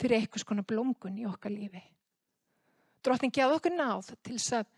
fyrir 0.00 0.20
einhvers 0.20 0.46
konar 0.46 0.66
blómgun 0.66 1.18
í 1.20 1.26
okkar 1.28 1.52
lífi. 1.52 1.82
Drottin 3.02 3.34
gef 3.34 3.52
okkur 3.56 3.74
náð 3.74 4.12
til 4.22 4.38
þess 4.38 4.56
að 4.60 4.70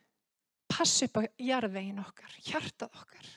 passa 0.74 1.06
upp 1.06 1.20
á 1.20 1.22
jarðvegin 1.38 2.00
okkar, 2.02 2.37
hjartað 2.40 2.98
okkar. 3.02 3.28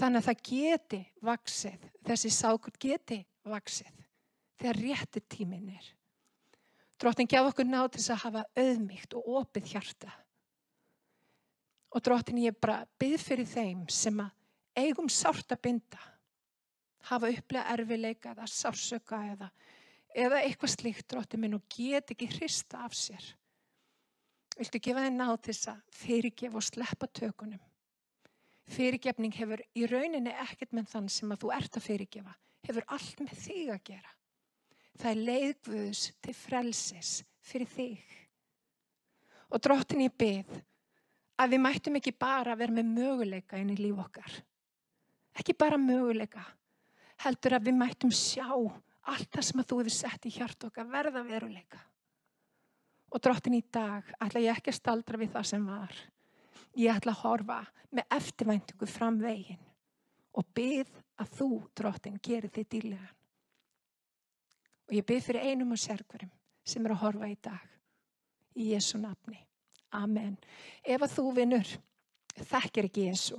Þannig 0.00 0.20
að 0.20 0.26
það 0.28 0.42
geti 0.50 1.00
vaksið, 1.26 1.86
þessi 2.06 2.32
sákurt 2.34 2.78
geti 2.82 3.20
vaksið 3.46 4.04
þegar 4.60 4.80
rétti 4.84 5.22
tímin 5.32 5.70
er. 5.72 5.86
Drottin 7.00 7.30
gef 7.30 7.48
okkur 7.48 7.68
náð 7.68 7.94
til 7.94 8.02
þess 8.02 8.14
að 8.14 8.24
hafa 8.26 8.44
auðmygt 8.60 9.16
og 9.16 9.30
opið 9.40 9.70
hjarta. 9.72 10.12
Og 11.90 12.02
drottin 12.06 12.38
ég 12.38 12.54
bara 12.62 12.84
byggð 13.00 13.24
fyrir 13.24 13.48
þeim 13.50 13.82
sem 13.90 14.20
að 14.22 14.30
eigum 14.78 15.08
sárt 15.10 15.50
að 15.50 15.62
binda, 15.66 16.00
hafa 17.10 17.30
upplega 17.32 17.72
erfileika 17.74 18.34
eða 18.34 18.46
sársöka 18.50 19.18
eða, 19.32 19.48
eða 20.14 20.42
eitthvað 20.44 20.74
slíkt 20.76 21.08
drottin 21.10 21.42
minn 21.42 21.56
og 21.58 21.66
get 21.72 22.12
ekki 22.14 22.28
hrista 22.36 22.84
af 22.86 22.94
sér. 22.94 23.24
Viltu 24.58 24.80
gefa 24.82 25.06
þeim 25.06 25.18
náð 25.18 25.34
til 25.40 25.54
þess 25.54 25.72
að 25.72 25.82
fyrirgefa 26.02 26.60
og 26.60 26.66
sleppa 26.66 27.08
tökunum. 27.16 27.62
Fyrirgefning 28.70 29.34
hefur 29.34 29.62
í 29.74 29.86
rauninni 29.90 30.32
ekkert 30.44 30.74
með 30.76 30.90
þann 30.92 31.10
sem 31.10 31.32
að 31.32 31.42
þú 31.42 31.52
ert 31.56 31.78
að 31.78 31.86
fyrirgefa, 31.88 32.34
hefur 32.68 32.86
allt 32.94 33.22
með 33.24 33.36
þig 33.42 33.70
að 33.74 33.84
gera. 33.88 34.16
Það 35.00 35.10
er 35.10 35.22
leiðgvöðs 35.30 36.02
til 36.22 36.34
frelsis 36.36 37.12
fyrir 37.42 37.70
þig. 37.72 38.18
Og 39.50 39.62
drottin 39.64 40.04
ég 40.04 40.14
byggð 40.20 40.60
að 41.40 41.54
við 41.54 41.62
mættum 41.64 41.96
ekki 41.96 42.12
bara 42.20 42.56
vera 42.58 42.74
með 42.76 42.88
möguleika 42.92 43.58
inn 43.60 43.72
í 43.72 43.78
líf 43.78 44.00
okkar. 44.02 44.32
Ekki 45.40 45.54
bara 45.56 45.78
möguleika, 45.80 46.42
heldur 47.24 47.56
að 47.56 47.70
við 47.70 47.78
mættum 47.80 48.12
sjá 48.12 48.48
allt 48.50 49.30
það 49.32 49.46
sem 49.46 49.62
að 49.62 49.68
þú 49.70 49.78
hefur 49.80 49.96
sett 49.96 50.26
í 50.28 50.34
hjart 50.34 50.68
okkar 50.68 50.88
verða 50.90 51.22
veruleika. 51.24 51.80
Og 53.10 53.22
drottin 53.24 53.56
í 53.58 53.62
dag 53.72 54.06
ætla 54.20 54.42
ég 54.44 54.58
ekki 54.58 54.70
að 54.70 54.78
staldra 54.78 55.18
við 55.18 55.32
það 55.34 55.48
sem 55.50 55.66
var. 55.66 55.94
Ég 56.78 56.94
ætla 56.94 57.16
að 57.16 57.22
horfa 57.24 57.60
með 57.90 58.16
eftirvæntingu 58.18 58.86
fram 58.86 59.18
veginn 59.22 59.64
og 60.38 60.46
byggð 60.54 60.92
að 61.20 61.32
þú, 61.36 61.50
drottin, 61.76 62.20
gerir 62.22 62.52
þið 62.54 62.68
dýrlegan. 62.74 63.16
Og 64.90 64.96
ég 64.98 65.06
byggð 65.06 65.26
fyrir 65.26 65.48
einum 65.50 65.74
og 65.74 65.82
sérkverum 65.82 66.32
sem 66.66 66.86
er 66.86 66.94
að 66.94 67.02
horfa 67.04 67.30
í 67.30 67.36
dag. 67.42 67.66
Í 68.54 68.72
Jésu 68.74 69.00
nafni. 69.02 69.40
Amen. 69.96 70.36
Ef 70.86 71.02
að 71.02 71.14
þú 71.16 71.24
vinnur, 71.34 71.70
þekkir 72.38 72.86
ekki 72.86 73.08
Jésu. 73.08 73.38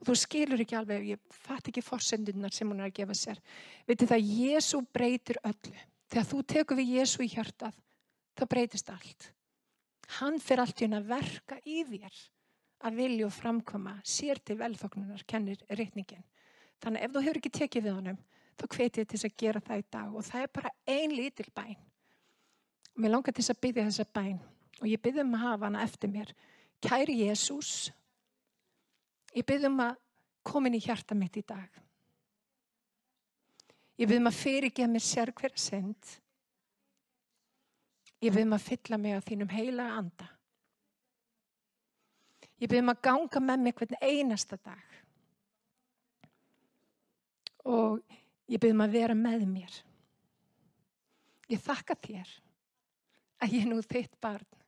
Og 0.00 0.08
þú 0.08 0.16
skilur 0.16 0.62
ekki 0.64 0.78
alveg, 0.78 1.10
ég 1.12 1.34
fatt 1.44 1.68
ekki 1.68 1.84
fórsendunnar 1.84 2.54
sem 2.56 2.68
hún 2.68 2.80
er 2.80 2.88
að 2.88 2.96
gefa 3.02 3.16
sér. 3.18 3.40
Viti 3.88 4.08
það, 4.08 4.30
Jésu 4.40 4.80
breytir 4.94 5.40
öllu. 5.44 5.76
Þegar 6.10 6.28
þú 6.30 6.40
tekur 6.54 6.80
við 6.80 6.94
Jésu 6.96 7.24
í 7.26 7.28
hjartað, 7.30 7.76
þá 8.38 8.44
breytist 8.48 8.88
allt. 8.90 9.28
Hann 10.18 10.40
fyrir 10.42 10.64
allt 10.64 10.80
í 10.80 10.88
hún 10.88 10.98
að 10.98 11.10
verka 11.12 11.58
í 11.68 11.82
þér 11.86 12.22
að 12.88 12.96
vilja 12.96 13.26
og 13.28 13.34
framkoma 13.36 13.92
sér 14.08 14.40
til 14.40 14.56
velþoknunar, 14.58 15.22
kennir 15.28 15.60
reytningin. 15.68 16.24
Þannig 16.80 17.04
ef 17.04 17.12
þú 17.12 17.22
hefur 17.26 17.40
ekki 17.42 17.52
tekið 17.58 17.86
við 17.86 17.98
honum, 17.98 18.18
þá 18.56 18.64
hveti 18.72 19.02
ég 19.02 19.10
til 19.10 19.20
að 19.20 19.36
gera 19.42 19.60
það 19.66 19.82
í 19.82 19.84
dag 19.92 20.16
og 20.16 20.24
það 20.24 20.46
er 20.46 20.54
bara 20.56 20.72
ein 20.88 21.12
lítil 21.12 21.46
bæn. 21.54 21.76
Mér 22.96 23.14
langar 23.14 23.36
til 23.36 23.44
að 23.44 23.60
byggja 23.60 23.86
þessa 23.90 24.08
bæn 24.16 24.40
og 24.80 24.88
ég 24.88 25.00
byrðum 25.02 25.36
að 25.36 25.44
hafa 25.44 25.68
hana 25.68 25.84
eftir 25.84 26.10
mér. 26.12 26.32
Kæri 26.80 27.18
Jésús, 27.26 27.90
ég 29.36 29.44
byrðum 29.46 29.82
að 29.84 29.98
koma 30.46 30.70
inn 30.70 30.78
í 30.78 30.82
hjarta 30.82 31.16
mitt 31.16 31.36
í 31.36 31.44
dag. 31.44 31.68
Ég 34.00 34.08
byrðum 34.08 34.30
að 34.30 34.38
fyrirgeða 34.40 34.92
mér 34.94 35.04
sér 35.04 35.32
hverja 35.36 35.60
send. 35.60 36.12
Ég 38.24 38.32
byrðum 38.32 38.56
að 38.56 38.68
fylla 38.68 39.00
mig 39.00 39.18
á 39.20 39.26
þínum 39.26 39.52
heila 39.52 39.90
anda. 39.98 40.28
Ég 42.60 42.68
byrðum 42.68 42.94
að 42.94 43.02
ganga 43.04 43.42
með 43.44 43.66
mig 43.66 43.76
hvern 43.76 44.00
einasta 44.00 44.56
dag. 44.64 44.96
Og 47.68 48.00
ég 48.48 48.60
byrðum 48.60 48.86
að 48.86 48.96
vera 48.96 49.16
með 49.16 49.44
mér. 49.48 49.76
Ég 51.52 51.60
þakka 51.60 51.98
þér 52.00 52.32
að 53.44 53.54
ég 53.58 53.68
nú 53.68 53.82
þitt 53.84 54.16
barn 54.22 54.59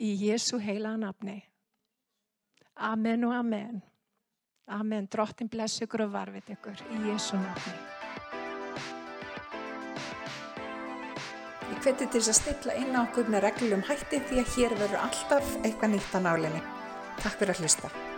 í 0.00 0.14
Jésu 0.26 0.58
heila 0.62 0.96
nafni. 0.96 1.42
Amen 2.76 3.24
og 3.24 3.34
amen. 3.34 3.82
Amen. 4.66 5.08
Drottin 5.12 5.48
bless 5.48 5.82
ykkur 5.84 6.06
og 6.06 6.14
varfið 6.14 6.54
ykkur 6.56 6.86
í 6.94 7.02
Jésu 7.10 7.38
nafni. 7.38 7.76
Ég 11.64 11.78
hveti 11.84 12.06
til 12.06 12.20
þess 12.20 12.32
að 12.32 12.40
stilla 12.40 12.78
inn 12.80 12.96
á 12.96 13.04
okkur 13.04 13.30
með 13.32 13.46
reglum 13.48 13.84
hætti 13.88 14.20
því 14.28 14.42
að 14.42 14.56
hér 14.56 14.76
verður 14.80 15.04
alltaf 15.04 15.54
eitthvað 15.62 15.94
nýtt 15.94 16.16
á 16.16 16.20
nálinni. 16.26 16.66
Takk 17.20 17.40
fyrir 17.40 17.54
að 17.54 17.64
hlusta. 17.64 18.13